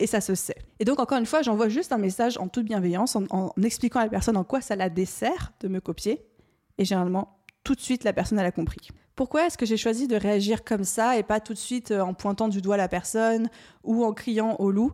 et 0.00 0.06
ça 0.06 0.20
se 0.20 0.34
sait. 0.34 0.56
Et 0.80 0.84
donc, 0.84 0.98
encore 0.98 1.18
une 1.18 1.26
fois, 1.26 1.42
j'envoie 1.42 1.68
juste 1.68 1.92
un 1.92 1.98
message 1.98 2.38
en 2.38 2.48
toute 2.48 2.64
bienveillance, 2.64 3.16
en, 3.16 3.52
expliquant 3.62 4.00
à 4.00 4.04
la 4.04 4.08
personne 4.08 4.36
en 4.36 4.44
quoi 4.44 4.60
ça 4.60 4.74
la 4.74 4.88
dessert 4.88 5.52
de 5.60 5.68
me 5.68 5.80
copier. 5.80 6.24
Et 6.78 6.84
généralement, 6.84 7.38
tout 7.62 7.74
de 7.74 7.80
suite, 7.80 8.02
la 8.04 8.14
personne, 8.14 8.38
elle 8.38 8.46
a 8.46 8.52
compris. 8.52 8.88
Pourquoi 9.14 9.46
est-ce 9.46 9.58
que 9.58 9.66
j'ai 9.66 9.76
choisi 9.76 10.08
de 10.08 10.16
réagir 10.16 10.64
comme 10.64 10.84
ça 10.84 11.18
et 11.18 11.22
pas 11.22 11.40
tout 11.40 11.52
de 11.52 11.58
suite 11.58 11.90
euh, 11.90 12.00
en 12.00 12.14
pointant 12.14 12.48
du 12.48 12.62
doigt 12.62 12.78
la 12.78 12.88
personne 12.88 13.50
ou 13.84 14.02
en 14.04 14.14
criant 14.14 14.56
au 14.58 14.70
loup? 14.70 14.92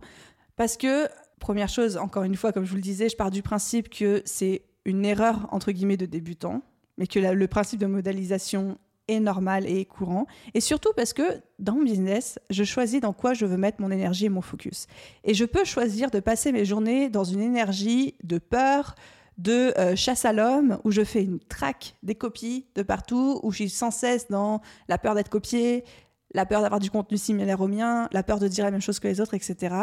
Parce 0.57 0.77
que, 0.77 1.09
première 1.39 1.69
chose, 1.69 1.97
encore 1.97 2.25
une 2.25 2.35
fois, 2.35 2.53
comme 2.53 2.65
je 2.65 2.71
vous 2.71 2.77
le 2.77 2.83
disais, 2.83 3.09
je 3.09 3.17
pars 3.17 3.31
du 3.31 3.43
principe 3.43 3.89
que 3.89 4.23
c'est 4.25 4.63
une 4.85 5.05
erreur, 5.05 5.49
entre 5.53 5.71
guillemets, 5.71 5.97
de 5.97 6.07
débutant, 6.07 6.63
mais 6.99 7.07
que 7.07 7.21
le 7.21 7.47
principe 7.47 7.79
de 7.79 7.87
modélisation 7.87 8.79
est 9.09 9.21
normal 9.21 9.67
et 9.67 9.85
courant. 9.85 10.27
Et 10.55 10.61
surtout 10.61 10.91
parce 10.97 11.13
que 11.13 11.23
dans 11.59 11.75
mon 11.75 11.83
business, 11.83 12.39
je 12.51 12.65
choisis 12.65 13.01
dans 13.01 13.13
quoi 13.13 13.35
je 13.35 13.47
veux 13.47 13.57
mettre 13.57 13.81
mon 13.81 13.91
énergie 13.91 14.27
et 14.27 14.29
mon 14.29 14.41
focus. 14.41 14.87
Et 15.25 15.35
je 15.35 15.45
peux 15.45 15.65
choisir 15.65 16.11
de 16.11 16.21
passer 16.21 16.53
mes 16.53 16.65
journées 16.65 17.09
dans 17.09 17.25
une 17.25 17.41
énergie 17.41 18.15
de 18.25 18.39
peur, 18.39 18.95
de 19.39 19.73
euh, 19.79 19.97
chasse 19.97 20.25
à 20.25 20.33
l'homme, 20.33 20.79
où 20.85 20.91
je 20.91 21.05
fais 21.05 21.23
une 21.23 21.39
traque 21.39 21.95
des 22.03 22.15
copies 22.15 22.67
de 22.75 22.83
partout, 22.83 23.41
où 23.43 23.51
je 23.51 23.57
suis 23.57 23.71
sans 23.71 23.91
cesse 23.91 24.29
dans 24.29 24.61
la 24.89 24.99
peur 24.99 25.15
d'être 25.15 25.29
copié, 25.29 25.85
la 26.33 26.47
peur 26.47 26.63
d'avoir 26.63 26.81
du 26.81 26.91
contenu 26.91 27.19
similaire 27.19 27.61
au 27.61 27.69
mien, 27.69 28.09
la 28.13 28.23
peur 28.23 28.39
de 28.39 28.49
dire 28.49 28.65
la 28.65 28.71
même 28.71 28.81
chose 28.81 28.99
que 28.99 29.09
les 29.09 29.21
autres, 29.21 29.35
etc. 29.35 29.75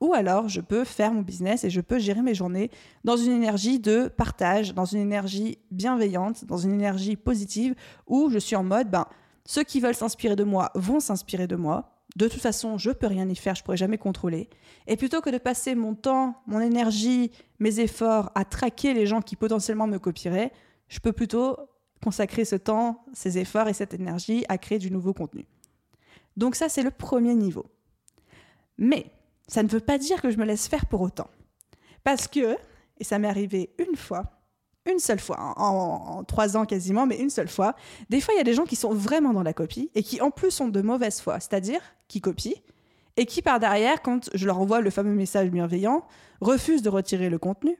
Ou 0.00 0.14
alors, 0.14 0.48
je 0.48 0.60
peux 0.60 0.84
faire 0.84 1.12
mon 1.12 1.22
business 1.22 1.64
et 1.64 1.70
je 1.70 1.80
peux 1.80 1.98
gérer 1.98 2.22
mes 2.22 2.34
journées 2.34 2.70
dans 3.02 3.16
une 3.16 3.32
énergie 3.32 3.80
de 3.80 4.06
partage, 4.08 4.72
dans 4.72 4.84
une 4.84 5.00
énergie 5.00 5.58
bienveillante, 5.72 6.44
dans 6.44 6.56
une 6.56 6.72
énergie 6.72 7.16
positive, 7.16 7.74
où 8.06 8.30
je 8.30 8.38
suis 8.38 8.54
en 8.54 8.62
mode, 8.62 8.90
ben, 8.90 9.06
ceux 9.44 9.64
qui 9.64 9.80
veulent 9.80 9.94
s'inspirer 9.94 10.36
de 10.36 10.44
moi 10.44 10.70
vont 10.74 11.00
s'inspirer 11.00 11.48
de 11.48 11.56
moi. 11.56 11.94
De 12.16 12.28
toute 12.28 12.40
façon, 12.40 12.78
je 12.78 12.90
peux 12.90 13.06
rien 13.06 13.28
y 13.28 13.34
faire, 13.34 13.54
je 13.54 13.64
pourrais 13.64 13.76
jamais 13.76 13.98
contrôler. 13.98 14.48
Et 14.86 14.96
plutôt 14.96 15.20
que 15.20 15.30
de 15.30 15.38
passer 15.38 15.74
mon 15.74 15.94
temps, 15.94 16.36
mon 16.46 16.60
énergie, 16.60 17.32
mes 17.58 17.80
efforts 17.80 18.30
à 18.34 18.44
traquer 18.44 18.94
les 18.94 19.06
gens 19.06 19.20
qui 19.20 19.36
potentiellement 19.36 19.86
me 19.86 19.98
copieraient, 19.98 20.52
je 20.88 21.00
peux 21.00 21.12
plutôt 21.12 21.56
consacrer 22.02 22.44
ce 22.44 22.56
temps, 22.56 23.04
ces 23.12 23.38
efforts 23.38 23.68
et 23.68 23.72
cette 23.72 23.94
énergie 23.94 24.44
à 24.48 24.58
créer 24.58 24.78
du 24.78 24.90
nouveau 24.90 25.12
contenu. 25.12 25.46
Donc 26.36 26.54
ça, 26.54 26.68
c'est 26.68 26.82
le 26.82 26.92
premier 26.92 27.34
niveau. 27.34 27.66
Mais 28.78 29.10
ça 29.48 29.62
ne 29.62 29.68
veut 29.68 29.80
pas 29.80 29.98
dire 29.98 30.22
que 30.22 30.30
je 30.30 30.36
me 30.36 30.44
laisse 30.44 30.68
faire 30.68 30.86
pour 30.86 31.00
autant. 31.00 31.28
Parce 32.04 32.28
que, 32.28 32.56
et 32.98 33.04
ça 33.04 33.18
m'est 33.18 33.28
arrivé 33.28 33.74
une 33.78 33.96
fois, 33.96 34.38
une 34.86 34.98
seule 34.98 35.18
fois, 35.18 35.54
en, 35.56 36.24
trois 36.24 36.56
ans 36.56 36.64
quasiment, 36.64 37.06
mais 37.06 37.18
une 37.18 37.30
seule 37.30 37.48
fois, 37.48 37.74
des 38.08 38.20
fois 38.20 38.34
il 38.34 38.38
y 38.38 38.40
a 38.40 38.44
des 38.44 38.54
gens 38.54 38.64
qui 38.64 38.76
sont 38.76 38.92
vraiment 38.92 39.32
dans 39.32 39.42
la 39.42 39.52
copie 39.52 39.90
et 39.94 40.02
qui 40.02 40.20
en 40.20 40.30
plus 40.30 40.50
sont 40.50 40.68
de 40.68 40.80
mauvaise 40.80 41.20
foi, 41.20 41.40
c'est-à-dire 41.40 41.80
qui 42.06 42.20
copient 42.20 42.60
et 43.16 43.26
qui 43.26 43.42
par 43.42 43.58
derrière, 43.58 44.00
quand 44.02 44.30
je 44.32 44.46
leur 44.46 44.60
envoie 44.60 44.80
le 44.80 44.90
fameux 44.90 45.14
message 45.14 45.50
bienveillant, 45.50 46.06
refusent 46.40 46.82
de 46.82 46.88
retirer 46.88 47.28
le 47.28 47.38
contenu 47.38 47.76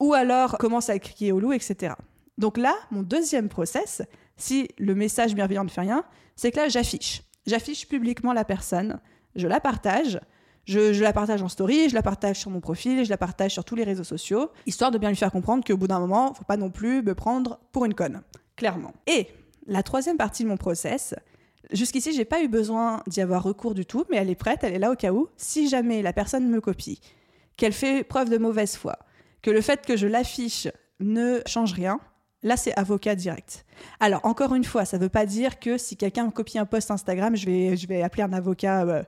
ou 0.00 0.12
alors 0.12 0.58
commencent 0.58 0.90
à 0.90 0.98
crier 0.98 1.30
au 1.30 1.38
loup, 1.38 1.52
etc. 1.52 1.94
Donc 2.36 2.58
là, 2.58 2.74
mon 2.90 3.02
deuxième 3.02 3.48
process, 3.48 4.02
si 4.36 4.68
le 4.78 4.94
message 4.94 5.34
bienveillant 5.34 5.64
ne 5.64 5.68
fait 5.68 5.82
rien, 5.82 6.04
c'est 6.34 6.50
que 6.50 6.56
là 6.56 6.68
j'affiche. 6.68 7.22
J'affiche 7.46 7.88
publiquement 7.88 8.32
la 8.32 8.44
personne, 8.44 9.00
je 9.36 9.46
la 9.46 9.60
partage, 9.60 10.20
je, 10.64 11.02
la 11.02 11.12
partage 11.12 11.42
en 11.42 11.48
story, 11.48 11.88
je 11.88 11.94
la 11.94 12.02
partage 12.02 12.38
sur 12.38 12.50
mon 12.50 12.60
profil, 12.60 13.04
je 13.04 13.10
la 13.10 13.16
partage 13.16 13.52
sur 13.52 13.64
tous 13.64 13.74
les 13.74 13.84
réseaux 13.84 14.04
sociaux, 14.04 14.50
histoire 14.66 14.90
de 14.90 14.98
bien 14.98 15.08
lui 15.08 15.16
faire 15.16 15.32
comprendre 15.32 15.64
qu'au 15.64 15.76
bout 15.76 15.88
d'un 15.88 15.98
moment, 15.98 16.34
faut 16.34 16.44
pas 16.44 16.56
non 16.56 16.70
plus 16.70 17.02
me 17.02 17.14
prendre 17.14 17.58
pour 17.72 17.84
une 17.84 17.94
conne, 17.94 18.22
clairement. 18.56 18.92
Et 19.06 19.28
la 19.66 19.82
troisième 19.82 20.16
partie 20.16 20.44
de 20.44 20.48
mon 20.48 20.56
process, 20.56 21.14
jusqu'ici, 21.72 22.12
j'ai 22.12 22.24
pas 22.24 22.42
eu 22.42 22.48
besoin 22.48 23.02
d'y 23.06 23.20
avoir 23.20 23.42
recours 23.42 23.74
du 23.74 23.86
tout, 23.86 24.04
mais 24.10 24.18
elle 24.18 24.30
est 24.30 24.36
prête, 24.36 24.62
elle 24.62 24.74
est 24.74 24.78
là 24.78 24.92
au 24.92 24.96
cas 24.96 25.12
où, 25.12 25.28
si 25.36 25.68
jamais 25.68 26.02
la 26.02 26.12
personne 26.12 26.48
me 26.48 26.60
copie, 26.60 27.00
qu'elle 27.56 27.72
fait 27.72 28.04
preuve 28.04 28.30
de 28.30 28.38
mauvaise 28.38 28.76
foi, 28.76 28.98
que 29.42 29.50
le 29.50 29.60
fait 29.60 29.84
que 29.84 29.96
je 29.96 30.06
l'affiche 30.06 30.68
ne 31.00 31.40
change 31.46 31.72
rien, 31.72 32.00
Là, 32.44 32.56
c'est 32.56 32.76
avocat 32.76 33.14
direct. 33.14 33.64
Alors, 34.00 34.20
encore 34.24 34.54
une 34.54 34.64
fois, 34.64 34.84
ça 34.84 34.98
ne 34.98 35.02
veut 35.02 35.08
pas 35.08 35.26
dire 35.26 35.60
que 35.60 35.78
si 35.78 35.96
quelqu'un 35.96 36.28
copie 36.30 36.58
un 36.58 36.66
post 36.66 36.90
Instagram, 36.90 37.36
je 37.36 37.46
vais, 37.46 37.76
je 37.76 37.86
vais 37.86 38.02
appeler 38.02 38.24
un 38.24 38.32
avocat 38.32 38.82
euh, 38.82 39.02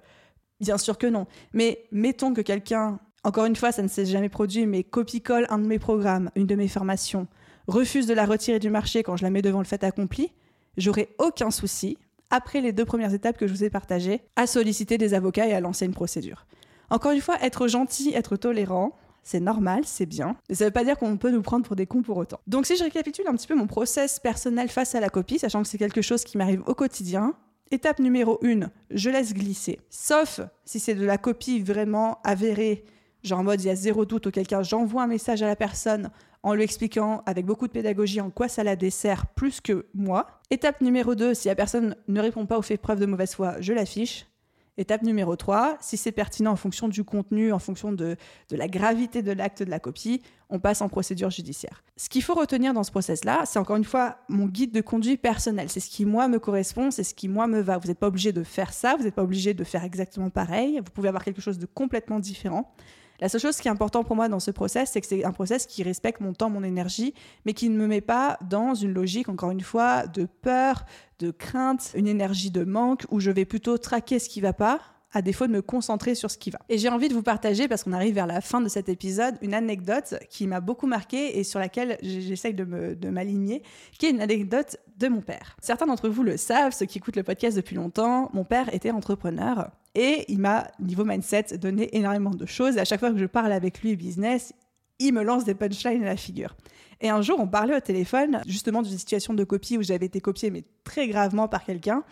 Bien 0.65 0.79
sûr 0.79 0.97
que 0.97 1.07
non. 1.07 1.27
Mais 1.53 1.85
mettons 1.93 2.33
que 2.33 2.41
quelqu'un, 2.41 2.99
encore 3.23 3.45
une 3.45 3.55
fois, 3.55 3.71
ça 3.71 3.83
ne 3.83 3.89
s'est 3.89 4.07
jamais 4.07 4.31
produit, 4.31 4.65
mais 4.67 4.83
copie-colle 4.83 5.47
un 5.51 5.59
de 5.59 5.67
mes 5.67 5.79
programmes, 5.79 6.31
une 6.37 6.47
de 6.47 6.55
mes 6.55 6.69
formations, 6.69 7.27
refuse 7.67 8.07
de 8.07 8.15
la 8.15 8.25
retirer 8.25 8.59
du 8.59 8.71
marché 8.71 9.03
quand 9.03 9.17
je 9.17 9.25
la 9.25 9.31
mets 9.31 9.43
devant 9.43 9.59
le 9.59 9.67
fait 9.67 9.85
accompli, 9.85 10.33
j'aurai 10.79 11.15
aucun 11.19 11.51
souci, 11.51 11.99
après 12.31 12.63
les 12.63 12.73
deux 12.73 12.87
premières 12.87 13.13
étapes 13.13 13.37
que 13.37 13.47
je 13.47 13.53
vous 13.53 13.63
ai 13.63 13.69
partagées, 13.69 14.23
à 14.37 14.47
solliciter 14.47 14.97
des 14.97 15.13
avocats 15.13 15.47
et 15.47 15.53
à 15.53 15.61
lancer 15.61 15.85
une 15.85 15.93
procédure. 15.93 16.47
Encore 16.89 17.13
une 17.13 17.21
fois, 17.21 17.37
être 17.43 17.69
gentil, 17.69 18.13
être 18.15 18.37
tolérant, 18.37 18.97
c'est 19.23 19.41
normal, 19.41 19.83
c'est 19.85 20.07
bien. 20.07 20.37
Mais 20.49 20.55
ça 20.55 20.65
ne 20.65 20.69
veut 20.69 20.73
pas 20.73 20.85
dire 20.85 20.99
qu'on 20.99 21.19
peut 21.19 21.31
nous 21.31 21.43
prendre 21.43 21.67
pour 21.67 21.77
des 21.77 21.87
cons 21.87 22.03
pour 22.03 22.17
autant. 22.17 22.41
Donc 22.47 22.65
si 22.65 22.77
je 22.77 22.85
récapitule 22.85 23.27
un 23.29 23.35
petit 23.35 23.47
peu 23.47 23.55
mon 23.55 23.67
process 23.67 24.19
personnel 24.19 24.71
face 24.71 24.95
à 24.95 25.01
la 25.01 25.11
copie, 25.11 25.39
sachant 25.39 25.63
que 25.63 25.69
c'est 25.69 25.79
quelque 25.79 26.03
chose 26.03 26.25
qui 26.25 26.39
m'arrive 26.39 26.63
au 26.67 26.75
quotidien, 26.75 27.35
Étape 27.75 27.99
numéro 27.99 28.39
1, 28.45 28.71
je 28.93 29.11
laisse 29.11 29.35
glisser. 29.35 29.81
Sauf 29.91 30.41
si 30.65 30.79
c'est 30.79 30.95
de 30.95 31.05
la 31.05 31.19
copie 31.19 31.59
vraiment 31.59 32.19
avérée, 32.23 32.85
genre 33.25 33.41
en 33.41 33.43
mode 33.43 33.61
il 33.63 33.67
y 33.67 33.71
a 33.71 33.75
zéro 33.75 34.05
doute, 34.05 34.29
auquel 34.29 34.47
cas 34.47 34.63
j'envoie 34.63 35.03
un 35.03 35.09
message 35.09 35.43
à 35.43 35.49
la 35.49 35.57
personne 35.57 36.13
en 36.45 36.55
lui 36.55 36.63
expliquant 36.63 37.25
avec 37.27 37.45
beaucoup 37.45 37.67
de 37.67 37.73
pédagogie 37.73 38.21
en 38.21 38.31
quoi 38.31 38.47
ça 38.47 38.63
la 38.63 38.77
dessert 38.77 39.27
plus 39.27 39.61
que 39.61 39.87
moi. 39.93 40.29
Étape 40.53 40.83
numéro 40.83 41.17
2, 41.17 41.35
si 41.35 41.49
la 41.49 41.57
personne 41.57 41.97
ne 42.07 42.21
répond 42.21 42.47
pas 42.47 42.61
ou 42.61 42.63
fait 42.63 42.77
preuve 42.77 43.01
de 43.01 43.07
mauvaise 43.07 43.35
foi, 43.35 43.61
je 43.61 43.73
l'affiche. 43.73 44.29
Étape 44.77 45.03
numéro 45.03 45.37
3, 45.37 45.77
si 45.81 45.97
c'est 45.97 46.11
pertinent 46.11 46.51
en 46.51 46.57
fonction 46.57 46.89
du 46.89 47.05
contenu, 47.05 47.53
en 47.53 47.61
fonction 47.61 47.93
de, 47.93 48.17
la 48.51 48.67
gravité 48.67 49.23
de 49.23 49.31
l'acte 49.31 49.63
de 49.63 49.71
la 49.71 49.79
copie, 49.79 50.21
on 50.51 50.59
passe 50.59 50.81
en 50.81 50.89
procédure 50.89 51.31
judiciaire. 51.31 51.85
Ce 51.97 52.09
qu'il 52.09 52.25
faut 52.25 52.35
retenir 52.35 52.75
dans 52.75 52.83
ce 52.83 52.91
process-là, 52.91 53.45
c'est 53.47 53.61
encore 53.61 53.77
une 53.77 53.85
fois 53.85 54.17
mon 54.29 54.47
guide 54.47 54.73
de 54.73 54.81
conduite 54.81 55.23
personnel. 55.23 55.69
C'est 55.71 55.79
ce 55.79 55.89
qui, 55.89 56.05
moi, 56.05 56.27
me 56.27 56.41
correspond, 56.41 56.91
c'est 56.91 57.05
ce 57.05 57.15
qui, 57.15 57.29
moi, 57.29 57.47
me 57.47 57.61
va. 57.61 57.79
Vous 57.79 57.87
n'êtes 57.87 58.01
pas 58.01 58.09
obligé 58.09 58.33
de 58.33 58.43
faire 58.43 58.73
ça, 58.73 58.97
vous 58.97 59.05
n'êtes 59.05 59.15
pas 59.15 59.23
obligé 59.23 59.55
de 59.55 59.63
faire 59.63 59.85
exactement 59.85 60.31
pareil, 60.31 60.81
vous 60.85 60.91
pouvez 60.93 61.09
avoir 61.09 61.23
quelque 61.23 61.41
chose 61.41 61.59
de 61.59 61.67
complètement 61.67 62.19
différent. 62.19 62.75
La 63.21 63.29
seule 63.29 63.41
chose 63.41 63.59
qui 63.59 63.69
est 63.69 63.71
importante 63.71 64.07
pour 64.07 64.17
moi 64.17 64.29
dans 64.29 64.41
ce 64.41 64.51
process, 64.51 64.91
c'est 64.93 65.01
que 65.01 65.07
c'est 65.07 65.25
un 65.25 65.33
process 65.33 65.67
qui 65.67 65.85
respecte 65.85 66.21
mon 66.21 66.33
temps, 66.33 66.51
mon 66.51 66.65
énergie, 66.65 67.15
mais 67.47 67.53
qui 67.53 67.69
ne 67.69 67.77
me 67.77 67.87
met 67.87 68.01
pas 68.01 68.39
dans 68.49 68.75
une 68.75 68.93
logique, 68.93 69.29
encore 69.29 69.53
une 69.53 69.61
fois, 69.61 70.07
de 70.09 70.27
peur, 70.27 70.85
de 71.19 71.31
crainte, 71.31 71.93
une 71.95 72.07
énergie 72.07 72.51
de 72.51 72.65
manque, 72.65 73.05
où 73.11 73.21
je 73.21 73.31
vais 73.31 73.45
plutôt 73.45 73.79
traquer 73.79 74.19
ce 74.19 74.29
qui 74.29 74.41
va 74.41 74.53
pas, 74.53 74.81
à 75.13 75.23
défaut 75.23 75.47
de 75.47 75.53
me 75.53 75.63
concentrer 75.63 76.17
sur 76.17 76.31
ce 76.31 76.37
qui 76.37 76.51
va. 76.51 76.59
Et 76.69 76.77
j'ai 76.77 76.89
envie 76.89 77.09
de 77.09 77.15
vous 77.15 77.23
partager, 77.23 77.69
parce 77.69 77.85
qu'on 77.85 77.93
arrive 77.93 78.15
vers 78.15 78.27
la 78.27 78.41
fin 78.41 78.61
de 78.61 78.69
cet 78.69 78.89
épisode, 78.89 79.37
une 79.43 79.55
anecdote 79.55 80.17
qui 80.29 80.47
m'a 80.47 80.61
beaucoup 80.61 80.89
marqué 80.89 81.39
et 81.39 81.45
sur 81.45 81.61
laquelle 81.61 81.99
j'essaye 82.03 82.53
de 82.53 83.09
m'aligner, 83.09 83.63
qui 83.99 84.07
est 84.07 84.11
une 84.11 84.21
anecdote 84.21 84.77
de 84.99 85.09
mon 85.09 85.21
père. 85.21 85.57
Certains 85.61 85.87
d'entre 85.87 86.09
vous 86.09 86.25
le 86.25 86.37
savent, 86.37 86.73
ceux 86.73 86.87
qui 86.87 86.99
écoutent 86.99 87.17
le 87.17 87.23
podcast 87.23 87.57
depuis 87.57 87.77
longtemps, 87.77 88.31
mon 88.33 88.45
père 88.45 88.73
était 88.75 88.91
entrepreneur 88.91 89.71
et 89.95 90.25
il 90.29 90.41
m'a, 90.41 90.67
niveau 90.81 91.05
mindset, 91.05 91.59
donné 91.59 91.97
énormément 91.97 92.31
de 92.31 92.47
choses. 92.47 92.77
Et 92.77 92.81
à 92.81 92.85
chaque 92.85 93.01
fois 93.01 93.13
que 93.13 93.19
je 93.19 93.27
parle 93.27 93.53
avec 93.53 93.83
lui 93.83 93.95
business, 93.95 94.53
il 94.99 95.13
me 95.13 95.23
lance 95.23 95.45
des 95.45 95.55
punchlines 95.55 96.03
à 96.03 96.07
la 96.07 96.17
figure. 96.17 96.57
Et 97.01 97.11
un 97.11 97.23
jour, 97.23 97.39
on 97.41 97.49
parlait 97.49 97.77
au 97.77 97.81
téléphone 97.81 98.41
justement 98.47 98.83
d'une 98.83 98.99
situation 98.99 99.35
de 99.35 99.45
copie 99.45 99.79
où 99.79 99.83
j'avais 99.83 100.07
été 100.07 100.21
copiée, 100.21 100.51
mais 100.51 100.65
très 100.85 101.09
gravement 101.09 101.49
par 101.49 101.65
quelqu'un. 101.65 102.05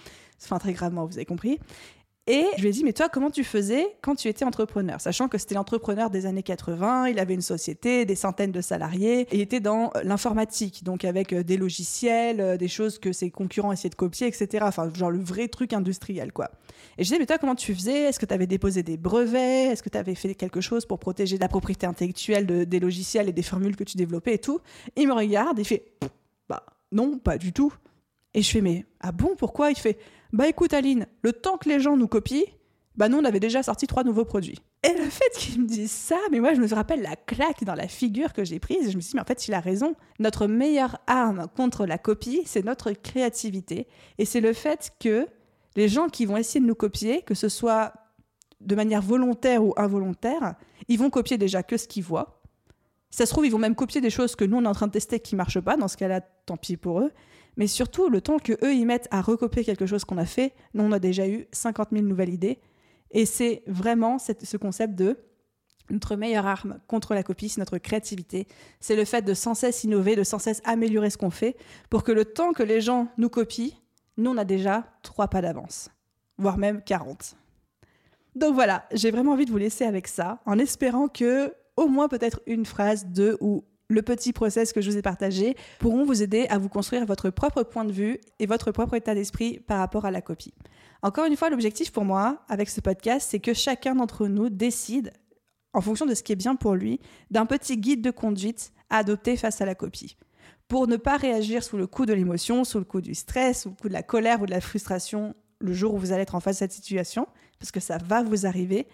Enfin, 0.43 0.59
très 0.59 0.73
gravement, 0.73 1.07
vous 1.07 1.17
avez 1.17 1.25
compris. 1.25 1.59
Et 2.29 2.47
je 2.57 2.63
lui 2.63 2.69
ai 2.69 2.71
dit, 2.71 2.85
mais 2.85 2.93
toi, 2.93 3.09
comment 3.09 3.31
tu 3.31 3.43
faisais 3.43 3.85
quand 4.01 4.15
tu 4.15 4.29
étais 4.29 4.45
entrepreneur? 4.45 5.01
Sachant 5.01 5.27
que 5.27 5.39
c'était 5.39 5.57
l'entrepreneur 5.57 6.09
des 6.09 6.25
années 6.25 6.45
80, 6.45 7.09
il 7.09 7.19
avait 7.19 7.35
une 7.35 7.41
société, 7.41 8.05
des 8.05 8.15
centaines 8.15 8.53
de 8.53 8.61
salariés, 8.61 9.23
et 9.23 9.29
il 9.33 9.41
était 9.41 9.59
dans 9.59 9.91
euh, 9.97 10.03
l'informatique, 10.05 10.85
donc 10.85 11.05
avec 11.05 11.33
euh, 11.33 11.43
des 11.43 11.57
logiciels, 11.57 12.41
euh, 12.41 12.57
des 12.57 12.69
choses 12.69 13.01
que 13.01 13.13
ses 13.13 13.33
concurrents 13.33 13.73
essayaient 13.73 13.91
de 13.91 13.97
copier, 13.97 14.29
etc. 14.29 14.65
Enfin, 14.69 14.89
genre 14.95 15.11
le 15.11 15.19
vrai 15.19 15.49
truc 15.49 15.73
industriel, 15.73 16.33
quoi. 16.33 16.53
Et 16.97 17.03
je 17.03 17.09
lui 17.09 17.17
ai 17.17 17.19
dit, 17.19 17.23
mais 17.23 17.27
toi, 17.27 17.39
comment 17.39 17.57
tu 17.57 17.75
faisais? 17.75 18.03
Est-ce 18.03 18.21
que 18.21 18.27
tu 18.27 18.35
avais 18.35 18.47
déposé 18.47 18.85
des 18.85 18.97
brevets? 18.97 19.73
Est-ce 19.73 19.83
que 19.83 19.89
tu 19.89 19.99
avais 19.99 20.15
fait 20.15 20.37
quelque 20.37 20.61
chose 20.61 20.87
pour 20.87 21.01
protéger 21.01 21.39
la 21.39 21.49
propriété 21.49 21.87
intellectuelle 21.89 22.47
des 22.47 22.81
logiciels 22.81 23.29
et 23.31 23.33
des 23.33 23.43
formules 23.43 23.75
que 23.75 23.85
tu 23.85 23.97
développais 23.97 24.35
et 24.35 24.39
tout? 24.39 24.61
Il 24.95 25.09
me 25.09 25.13
regarde, 25.13 25.59
il 25.59 25.65
fait, 25.65 25.87
bah 26.49 26.65
non, 26.93 27.19
pas 27.19 27.37
du 27.37 27.53
tout. 27.53 27.73
Et 28.35 28.43
je 28.43 28.51
fais, 28.51 28.61
mais 28.61 28.87
ah 29.01 29.13
bon, 29.13 29.35
pourquoi? 29.37 29.71
Il 29.71 29.77
fait, 29.77 29.99
bah 30.33 30.49
écoute 30.49 30.73
Aline, 30.73 31.07
le 31.23 31.33
temps 31.33 31.59
que 31.59 31.69
les 31.69 31.81
gens 31.81 31.97
nous 31.97 32.09
copient, 32.09 32.45
bah 32.97 33.09
nous 33.09 33.19
on 33.19 33.25
avait 33.25 33.41
déjà 33.41 33.63
sorti 33.63 33.87
trois 33.87 34.05
nouveaux 34.05 34.25
produits. 34.25 34.59
Et 34.83 34.93
le 34.95 35.05
fait 35.05 35.31
qu'il 35.37 35.63
me 35.63 35.67
dise 35.67 35.91
ça, 35.91 36.19
mais 36.31 36.41
moi 36.41 36.55
je 36.55 36.61
me 36.61 36.75
rappelle 36.75 37.03
la 37.03 37.17
claque 37.17 37.65
dans 37.65 37.75
la 37.75 37.89
figure 37.89 38.33
que 38.33 38.45
j'ai 38.45 38.59
prise 38.59 38.91
je 38.91 38.97
me 38.97 39.01
suis 39.01 39.11
dit 39.11 39.17
mais 39.17 39.23
en 39.23 39.27
fait 39.27 39.49
il 39.49 39.55
a 39.55 39.61
raison. 39.61 39.95
Notre 40.19 40.47
meilleure 40.47 40.99
arme 41.07 41.47
contre 41.57 41.87
la 41.87 41.99
copie, 41.99 42.43
c'est 42.47 42.65
notre 42.65 42.93
créativité 42.93 43.87
et 44.19 44.25
c'est 44.25 44.41
le 44.41 44.53
fait 44.53 44.93
que 45.01 45.27
les 45.77 45.89
gens 45.89 46.09
qui 46.09 46.27
vont 46.27 46.37
essayer 46.37 46.61
de 46.61 46.67
nous 46.67 46.75
copier, 46.75 47.23
que 47.23 47.35
ce 47.35 47.49
soit 47.49 47.95
de 48.61 48.75
manière 48.75 49.03
volontaire 49.03 49.65
ou 49.65 49.73
involontaire, 49.77 50.55
ils 50.89 50.99
vont 50.99 51.11
copier 51.11 51.39
déjà 51.39 51.63
que 51.63 51.77
ce 51.77 51.89
qu'ils 51.89 52.05
voient. 52.05 52.43
ça 53.11 53.27
se 53.27 53.31
trouve, 53.31 53.47
ils 53.47 53.53
vont 53.53 53.59
même 53.59 53.75
copier 53.75 54.01
des 54.01 54.11
choses 54.11 54.37
que 54.37 54.45
nous 54.45 54.59
on 54.59 54.65
est 54.65 54.69
en 54.69 54.75
train 54.75 54.87
de 54.87 54.93
tester 54.93 55.21
qui 55.21 55.37
marchent 55.37 55.61
pas. 55.61 55.77
Dans 55.77 55.89
ce 55.89 55.97
cas-là, 55.97 56.21
tant 56.21 56.57
pis 56.57 56.77
pour 56.77 57.01
eux. 57.01 57.13
Mais 57.57 57.67
surtout, 57.67 58.09
le 58.09 58.21
temps 58.21 58.39
que 58.39 58.53
eux 58.65 58.75
ils 58.75 58.87
mettent 58.87 59.09
à 59.11 59.21
recopier 59.21 59.65
quelque 59.65 59.87
chose 59.87 60.05
qu'on 60.05 60.19
a 60.19 60.27
fait, 60.27 60.55
nous 60.75 60.85
on 60.85 60.93
a 60.93 60.99
déjà 60.99 61.29
eu 61.29 61.47
50 61.53 61.89
000 61.93 62.05
nouvelles 62.05 62.33
idées 62.33 62.59
et 63.11 63.27
c'est 63.27 63.63
vraiment 63.67 64.19
ce 64.19 64.57
concept 64.57 64.95
de 64.95 65.19
notre 65.91 66.17
meilleure 66.17 66.47
arme 66.47 66.79
contre 66.87 67.15
la 67.15 67.23
copie, 67.23 67.49
c'est 67.49 67.59
notre 67.59 67.79
créativité. 67.79 68.47
C'est 68.81 68.97
le 68.97 69.05
fait 69.05 69.23
de 69.23 69.35
sans 69.35 69.55
cesse 69.55 69.85
innover, 69.85 70.17
de 70.17 70.25
sans 70.25 70.39
cesse 70.39 70.63
améliorer 70.65 71.11
ce 71.11 71.19
qu'on 71.19 71.31
fait, 71.31 71.57
pour 71.91 72.03
que 72.03 72.13
le 72.13 72.25
temps 72.25 72.53
que 72.53 72.63
les 72.63 72.81
gens 72.81 73.09
nous 73.19 73.29
copient, 73.29 73.71
nous, 74.17 74.31
on 74.31 74.37
a 74.37 74.45
déjà 74.45 74.85
trois 75.03 75.29
pas 75.29 75.43
d'avance, 75.43 75.91
voire 76.39 76.59
même 76.59 76.83
40. 76.83 77.37
Donc 78.35 78.55
voilà, 78.55 78.87
j'ai 78.93 79.11
vraiment 79.11 79.33
envie 79.33 79.45
de 79.45 79.51
vous 79.51 79.59
laisser 79.59 79.85
avec 79.85 80.09
ça, 80.09 80.41
en 80.47 80.59
espérant 80.59 81.09
que 81.09 81.55
au 81.77 81.89
moins 81.89 82.09
peut-être 82.09 82.41
une 82.47 82.67
phrase, 82.67 83.07
deux 83.07 83.37
ou 83.41 83.65
le 83.93 84.03
petit 84.03 84.33
process 84.33 84.73
que 84.73 84.81
je 84.81 84.91
vous 84.91 84.97
ai 84.97 85.03
partagé 85.03 85.57
pourront 85.79 86.05
vous 86.05 86.23
aider 86.23 86.47
à 86.49 86.59
vous 86.59 86.69
construire 86.69 87.07
votre 87.07 87.31
propre 87.31 87.63
point 87.63 87.85
de 87.85 87.93
vue 87.93 88.19
et 88.39 88.47
votre 88.47 88.73
propre 88.73 88.95
état 88.95 89.15
d'esprit 89.15 89.61
par 89.61 89.79
rapport 89.79 90.05
à 90.05 90.11
la 90.11 90.21
copie. 90.21 90.55
Encore 91.03 91.27
une 91.27 91.37
fois, 91.37 91.51
l'objectif 91.51 91.93
pour 91.93 92.05
moi 92.05 92.43
avec 92.49 92.71
ce 92.71 92.81
podcast, 92.81 93.29
c'est 93.31 93.41
que 93.41 93.55
chacun 93.55 93.95
d'entre 93.95 94.27
nous 94.27 94.49
décide, 94.49 95.13
en 95.73 95.81
fonction 95.81 96.07
de 96.07 96.15
ce 96.15 96.23
qui 96.23 96.33
est 96.33 96.37
bien 96.37 96.57
pour 96.57 96.75
lui, 96.75 97.01
d'un 97.31 97.47
petit 97.47 97.77
guide 97.77 98.03
de 98.03 98.11
conduite 98.11 98.73
à 98.91 98.99
adopter 98.99 99.37
face 99.37 99.61
à 99.61 99.67
la 99.67 99.75
copie. 99.75 100.17
Pour 100.69 100.87
ne 100.87 100.97
pas 100.97 101.17
réagir 101.17 101.63
sous 101.63 101.77
le 101.77 101.87
coup 101.87 102.07
de 102.07 102.13
l'émotion, 102.13 102.65
sous 102.65 102.79
le 102.79 102.85
coup 102.85 103.01
du 103.01 103.15
stress, 103.15 103.63
sous 103.63 103.71
le 103.71 103.75
coup 103.75 103.89
de 103.89 103.93
la 103.93 104.03
colère 104.03 104.41
ou 104.43 104.47
de 104.47 104.51
la 104.51 104.61
frustration 104.61 105.35
le 105.61 105.73
jour 105.73 105.95
où 105.95 105.99
vous 105.99 106.13
allez 106.13 106.23
être 106.23 106.35
en 106.35 106.41
face 106.41 106.57
de 106.57 106.59
cette 106.61 106.73
situation, 106.73 107.27
parce 107.59 107.71
que 107.71 107.81
ça 107.81 107.99
va 107.99 108.23
vous 108.23 108.47
arriver, 108.47 108.87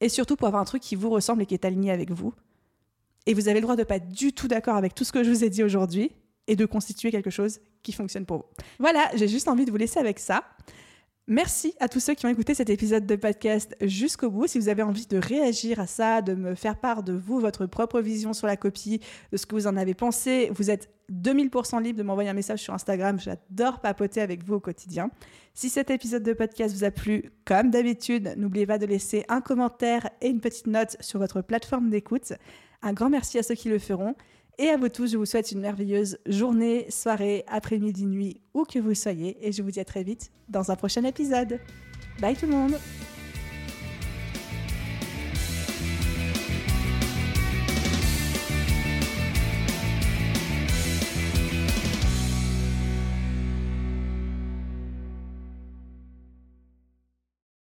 et 0.00 0.08
surtout 0.08 0.36
pour 0.36 0.48
avoir 0.48 0.60
un 0.60 0.66
truc 0.66 0.82
qui 0.82 0.96
vous 0.96 1.08
ressemble 1.08 1.42
et 1.42 1.46
qui 1.46 1.54
est 1.54 1.64
aligné 1.64 1.90
avec 1.90 2.10
vous. 2.10 2.34
Et 3.26 3.34
vous 3.34 3.48
avez 3.48 3.60
le 3.60 3.62
droit 3.62 3.76
de 3.76 3.82
ne 3.82 3.86
pas 3.86 3.98
du 3.98 4.32
tout 4.32 4.48
d'accord 4.48 4.76
avec 4.76 4.94
tout 4.94 5.04
ce 5.04 5.12
que 5.12 5.24
je 5.24 5.30
vous 5.30 5.44
ai 5.44 5.50
dit 5.50 5.62
aujourd'hui 5.62 6.10
et 6.46 6.56
de 6.56 6.66
constituer 6.66 7.10
quelque 7.10 7.30
chose 7.30 7.60
qui 7.82 7.92
fonctionne 7.92 8.26
pour 8.26 8.38
vous. 8.38 8.44
Voilà, 8.78 9.10
j'ai 9.14 9.28
juste 9.28 9.48
envie 9.48 9.64
de 9.64 9.70
vous 9.70 9.76
laisser 9.76 9.98
avec 9.98 10.18
ça. 10.18 10.44
Merci 11.26 11.74
à 11.80 11.88
tous 11.88 12.00
ceux 12.00 12.12
qui 12.12 12.26
ont 12.26 12.28
écouté 12.28 12.52
cet 12.52 12.68
épisode 12.68 13.06
de 13.06 13.16
podcast 13.16 13.74
jusqu'au 13.80 14.30
bout. 14.30 14.46
Si 14.46 14.58
vous 14.58 14.68
avez 14.68 14.82
envie 14.82 15.06
de 15.06 15.16
réagir 15.16 15.80
à 15.80 15.86
ça, 15.86 16.20
de 16.20 16.34
me 16.34 16.54
faire 16.54 16.78
part 16.78 17.02
de 17.02 17.14
vous, 17.14 17.40
votre 17.40 17.64
propre 17.64 18.02
vision 18.02 18.34
sur 18.34 18.46
la 18.46 18.58
copie, 18.58 19.00
de 19.32 19.38
ce 19.38 19.46
que 19.46 19.54
vous 19.54 19.66
en 19.66 19.78
avez 19.78 19.94
pensé, 19.94 20.50
vous 20.52 20.70
êtes 20.70 20.90
2000% 21.10 21.82
libre 21.82 21.98
de 21.98 22.02
m'envoyer 22.02 22.28
un 22.28 22.34
message 22.34 22.58
sur 22.58 22.74
Instagram. 22.74 23.18
J'adore 23.18 23.80
papoter 23.80 24.20
avec 24.20 24.44
vous 24.44 24.56
au 24.56 24.60
quotidien. 24.60 25.10
Si 25.54 25.70
cet 25.70 25.88
épisode 25.88 26.24
de 26.24 26.34
podcast 26.34 26.74
vous 26.74 26.84
a 26.84 26.90
plu, 26.90 27.32
comme 27.46 27.70
d'habitude, 27.70 28.34
n'oubliez 28.36 28.66
pas 28.66 28.76
de 28.76 28.84
laisser 28.84 29.24
un 29.30 29.40
commentaire 29.40 30.10
et 30.20 30.28
une 30.28 30.40
petite 30.40 30.66
note 30.66 30.94
sur 31.00 31.18
votre 31.18 31.40
plateforme 31.40 31.88
d'écoute. 31.88 32.34
Un 32.84 32.92
grand 32.92 33.08
merci 33.08 33.38
à 33.38 33.42
ceux 33.42 33.54
qui 33.54 33.70
le 33.70 33.78
feront. 33.78 34.14
Et 34.58 34.68
à 34.68 34.76
vous 34.76 34.90
tous, 34.90 35.10
je 35.10 35.16
vous 35.16 35.24
souhaite 35.24 35.50
une 35.50 35.60
merveilleuse 35.60 36.18
journée, 36.26 36.86
soirée, 36.90 37.42
après-midi, 37.48 38.04
nuit, 38.04 38.42
où 38.52 38.64
que 38.64 38.78
vous 38.78 38.94
soyez. 38.94 39.38
Et 39.40 39.52
je 39.52 39.62
vous 39.62 39.70
dis 39.70 39.80
à 39.80 39.86
très 39.86 40.04
vite 40.04 40.30
dans 40.50 40.70
un 40.70 40.76
prochain 40.76 41.02
épisode. 41.02 41.58
Bye 42.20 42.36
tout 42.36 42.46
le 42.46 42.52
monde 42.52 42.74